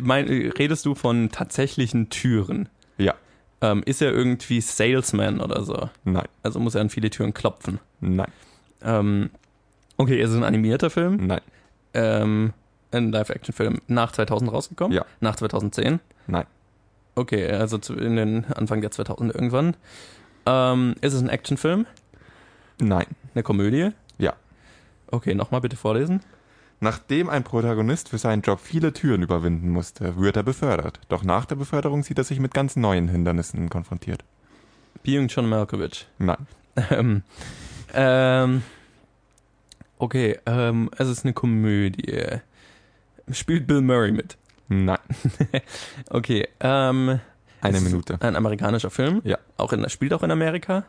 [0.02, 2.68] mein, redest du von tatsächlichen Türen?
[2.98, 3.14] Ja.
[3.62, 5.88] Ähm, ist er irgendwie Salesman oder so?
[6.04, 6.26] Nein.
[6.42, 7.80] Also muss er an viele Türen klopfen.
[8.00, 8.30] Nein.
[8.82, 9.30] Ähm,
[9.96, 11.26] okay, ist es ein animierter Film?
[11.26, 11.40] Nein.
[11.94, 12.52] Ähm,
[12.92, 14.94] ein Live-Action-Film nach 2000 rausgekommen?
[14.94, 15.06] Ja.
[15.20, 16.00] Nach 2010?
[16.26, 16.44] Nein.
[17.14, 19.74] Okay, also zu, in den Anfang der 2000 irgendwann.
[20.44, 21.86] Ähm, ist es ein Actionfilm?
[22.80, 23.06] Nein.
[23.34, 23.90] Eine Komödie?
[24.18, 24.34] Ja.
[25.10, 26.20] Okay, nochmal bitte vorlesen.
[26.80, 30.98] Nachdem ein Protagonist für seinen Job viele Türen überwinden musste, wird er befördert.
[31.10, 34.24] Doch nach der Beförderung sieht er sich mit ganz neuen Hindernissen konfrontiert.
[35.02, 36.06] Being John Malkovich.
[36.18, 36.46] Nein.
[36.90, 37.22] Ähm,
[37.92, 38.62] ähm,
[39.98, 42.38] okay, ähm, es ist eine Komödie.
[43.30, 44.38] Spielt Bill Murray mit?
[44.68, 44.98] Nein.
[46.10, 47.20] Okay, ähm.
[47.60, 48.16] Eine Minute.
[48.20, 49.20] Ein amerikanischer Film?
[49.24, 49.36] Ja.
[49.58, 50.84] Auch in, spielt auch in Amerika?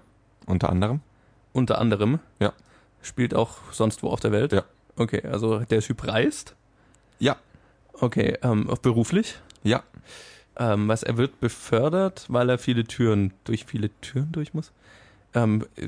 [0.46, 1.02] Unter anderem?
[1.54, 2.20] Unter anderem?
[2.40, 2.54] Ja.
[3.02, 4.52] Spielt auch sonst wo auf der Welt?
[4.54, 4.64] Ja.
[4.96, 6.56] Okay, also der Typ reist?
[7.20, 7.38] Ja.
[7.94, 9.36] Okay, ähm, auch beruflich?
[9.64, 9.84] Ja.
[10.58, 14.72] Ähm, was, er wird befördert, weil er viele Türen, durch viele Türen durch muss?
[15.34, 15.88] Ähm, äh,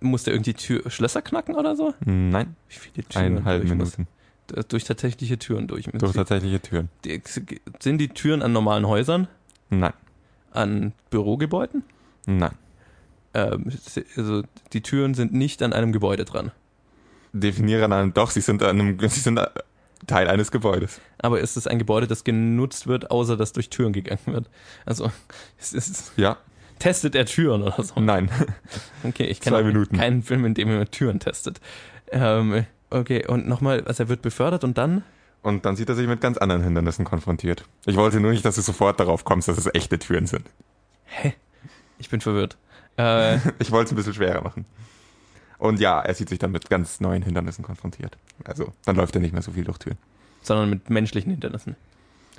[0.00, 1.94] muss der irgendwie Tür, Schlösser knacken oder so?
[2.04, 2.54] Nein.
[2.68, 3.96] Wie viele Türen Eineinhalb durch muss?
[3.98, 4.08] Minuten.
[4.50, 5.86] D- Durch tatsächliche Türen durch.
[5.92, 6.88] Durch tatsächliche Türen.
[7.04, 7.20] Die-
[7.80, 9.26] Sind die Türen an normalen Häusern?
[9.70, 9.92] Nein.
[10.52, 11.82] An Bürogebäuden?
[12.26, 12.52] Nein.
[13.36, 13.70] Ähm,
[14.16, 16.52] also die Türen sind nicht an einem Gebäude dran.
[17.32, 19.38] Definiere an einem, doch, sie sind an einem, sie sind
[20.06, 21.00] Teil eines Gebäudes.
[21.18, 24.48] Aber ist es ein Gebäude, das genutzt wird, außer dass durch Türen gegangen wird?
[24.86, 25.10] Also,
[25.60, 26.38] es ist, Ja.
[26.78, 28.00] testet er Türen oder so?
[28.00, 28.30] Nein.
[29.02, 31.60] Okay, ich kenne keinen Film, in dem er Türen testet.
[32.10, 35.04] Ähm, okay, und nochmal, also er wird befördert und dann?
[35.42, 37.64] Und dann sieht er sich mit ganz anderen Hindernissen konfrontiert.
[37.84, 40.46] Ich wollte nur nicht, dass du sofort darauf kommst, dass es echte Türen sind.
[41.98, 42.56] Ich bin verwirrt.
[42.96, 44.64] Äh, Ich wollte es ein bisschen schwerer machen.
[45.58, 48.16] Und ja, er sieht sich dann mit ganz neuen Hindernissen konfrontiert.
[48.44, 49.96] Also, dann läuft er nicht mehr so viel durch Türen.
[50.42, 51.76] sondern mit menschlichen Hindernissen.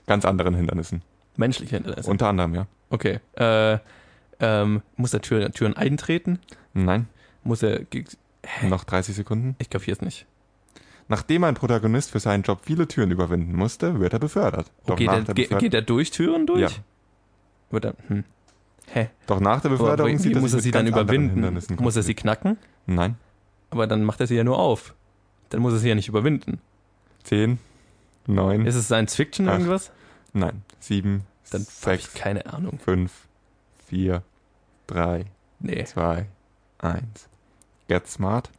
[0.06, 1.02] Ganz anderen Hindernissen.
[1.36, 2.10] Menschliche Hindernisse.
[2.10, 2.68] Unter anderem, ja.
[2.90, 3.20] Okay.
[3.34, 3.80] Äh,
[4.40, 6.40] ähm, muss er Tür, Türen eintreten?
[6.74, 7.08] Nein,
[7.44, 7.80] Muss er.
[7.86, 8.06] ge-
[8.62, 9.56] noch 30 Sekunden.
[9.60, 10.26] Ich kapier's nicht.
[11.10, 14.70] Nachdem ein Protagonist für seinen Job viele Türen überwinden musste, wird er befördert.
[14.86, 16.62] Doch, er, der Beförderung, geht er durch Türen durch?
[16.62, 16.70] Ja.
[17.72, 18.24] Wird er, hm.
[18.90, 19.10] Hä?
[19.28, 21.60] doch nach der Aber Beförderung wie sieht muss er sie dann überwinden?
[21.80, 22.58] Muss er sie knacken?
[22.86, 23.16] Nein.
[23.70, 24.96] Aber dann macht er sie ja nur auf.
[25.50, 26.60] Dann muss er sie ja nicht überwinden.
[27.24, 27.60] 10,
[28.28, 29.60] 9, Ist es Science Fiction Acht.
[29.60, 29.92] irgendwas?
[30.34, 32.80] nein, 7, Dann habe ich 6, keine Ahnung.
[32.80, 33.12] 5,
[33.88, 34.24] 4,
[34.88, 35.26] 3,
[35.60, 35.84] Nee.
[35.84, 36.26] 2,
[36.80, 37.02] 1.
[37.90, 38.50] Get smart.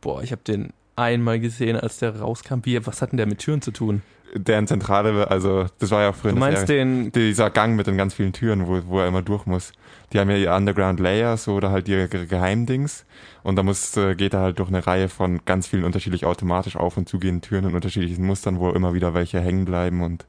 [0.00, 2.60] Boah, ich habe den einmal gesehen, als der rauskam.
[2.64, 4.02] Wie, was hat denn der mit Türen zu tun?
[4.34, 6.84] Deren Zentrale, also das war ja auch früher Du meinst Serie.
[6.84, 7.12] den.
[7.12, 9.72] dieser Gang mit den ganz vielen Türen, wo, wo er immer durch muss.
[10.12, 13.04] Die haben ja ihr Underground Layers oder halt ihre Ge- Geheimdings.
[13.42, 16.76] Und da muss, äh, geht er halt durch eine Reihe von ganz vielen unterschiedlich automatisch
[16.76, 20.24] auf und zugehenden Türen in unterschiedlichen Mustern, wo immer wieder welche hängen bleiben und.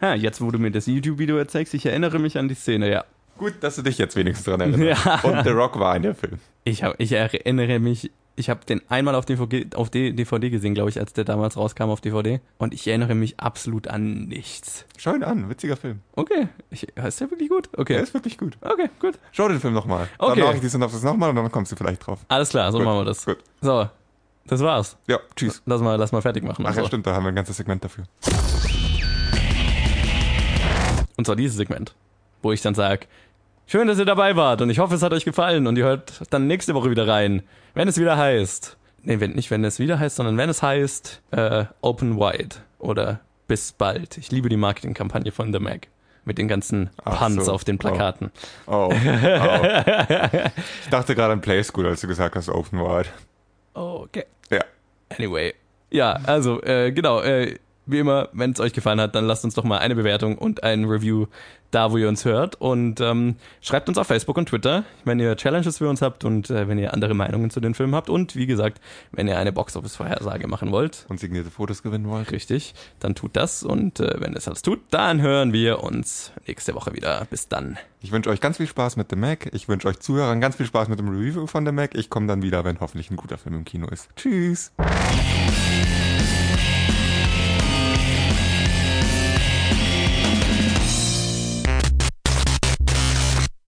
[0.00, 3.04] Ja, jetzt, wo du mir das YouTube-Video erzählst, ich erinnere mich an die Szene, ja.
[3.36, 5.04] Gut, dass du dich jetzt wenigstens dran erinnerst.
[5.06, 5.20] Ja.
[5.22, 6.38] Und The Rock war in der Film.
[6.64, 10.90] Ich, hab, ich erinnere mich, ich habe den einmal auf DVD, auf DVD gesehen, glaube
[10.90, 12.40] ich, als der damals rauskam auf DVD.
[12.58, 14.84] Und ich erinnere mich absolut an nichts.
[14.96, 16.00] Schau ihn an, witziger Film.
[16.14, 17.68] Okay, ich, ist der wirklich gut?
[17.72, 18.56] Der Okay, ist wirklich gut.
[18.60, 19.18] okay, gut.
[19.32, 20.08] Schau den Film nochmal.
[20.18, 20.36] Okay.
[20.36, 22.20] Dann mache ich die Synopsis nochmal und dann kommst du vielleicht drauf.
[22.28, 23.24] Alles klar, so Gut, machen wir das.
[23.24, 23.38] Gut.
[23.60, 23.88] So,
[24.46, 24.96] das war's.
[25.08, 25.60] Ja, tschüss.
[25.66, 26.64] Lass mal, lass mal fertig machen.
[26.66, 26.86] Ach ja, so.
[26.86, 28.04] stimmt, da haben wir ein ganzes Segment dafür.
[31.16, 31.94] Und zwar dieses Segment,
[32.42, 33.06] wo ich dann sage,
[33.68, 36.22] schön, dass ihr dabei wart und ich hoffe, es hat euch gefallen und ihr hört
[36.30, 37.42] dann nächste Woche wieder rein,
[37.74, 41.22] wenn es wieder heißt, nee, wenn, nicht wenn es wieder heißt, sondern wenn es heißt
[41.30, 44.18] äh, Open Wide oder bis bald.
[44.18, 45.88] Ich liebe die Marketingkampagne von The Mac
[46.24, 47.52] mit den ganzen Ach Puns so.
[47.52, 48.30] auf den Plakaten.
[48.66, 48.90] Oh.
[48.90, 48.92] oh.
[48.92, 52.80] ich dachte gerade an Play School, als du gesagt hast Open.
[52.80, 54.24] Oh, okay.
[54.50, 54.60] Ja.
[55.16, 55.54] Anyway.
[55.90, 57.58] Ja, also, äh, genau, äh,
[57.88, 60.62] wie immer, wenn es euch gefallen hat, dann lasst uns doch mal eine Bewertung und
[60.62, 61.26] ein Review
[61.70, 62.60] da, wo ihr uns hört.
[62.60, 66.50] Und ähm, schreibt uns auf Facebook und Twitter, wenn ihr Challenges für uns habt und
[66.50, 68.08] äh, wenn ihr andere Meinungen zu den Filmen habt.
[68.10, 68.80] Und wie gesagt,
[69.12, 72.32] wenn ihr eine Box-Office-Vorhersage machen wollt, Und signierte Fotos gewinnen wollt.
[72.32, 73.62] richtig, dann tut das.
[73.62, 77.26] Und äh, wenn es alles tut, dann hören wir uns nächste Woche wieder.
[77.30, 77.78] Bis dann.
[78.00, 79.50] Ich wünsche euch ganz viel Spaß mit The Mac.
[79.52, 81.94] Ich wünsche euch Zuhörern ganz viel Spaß mit dem Review von The Mac.
[81.94, 84.08] Ich komme dann wieder, wenn hoffentlich ein guter Film im Kino ist.
[84.16, 84.72] Tschüss.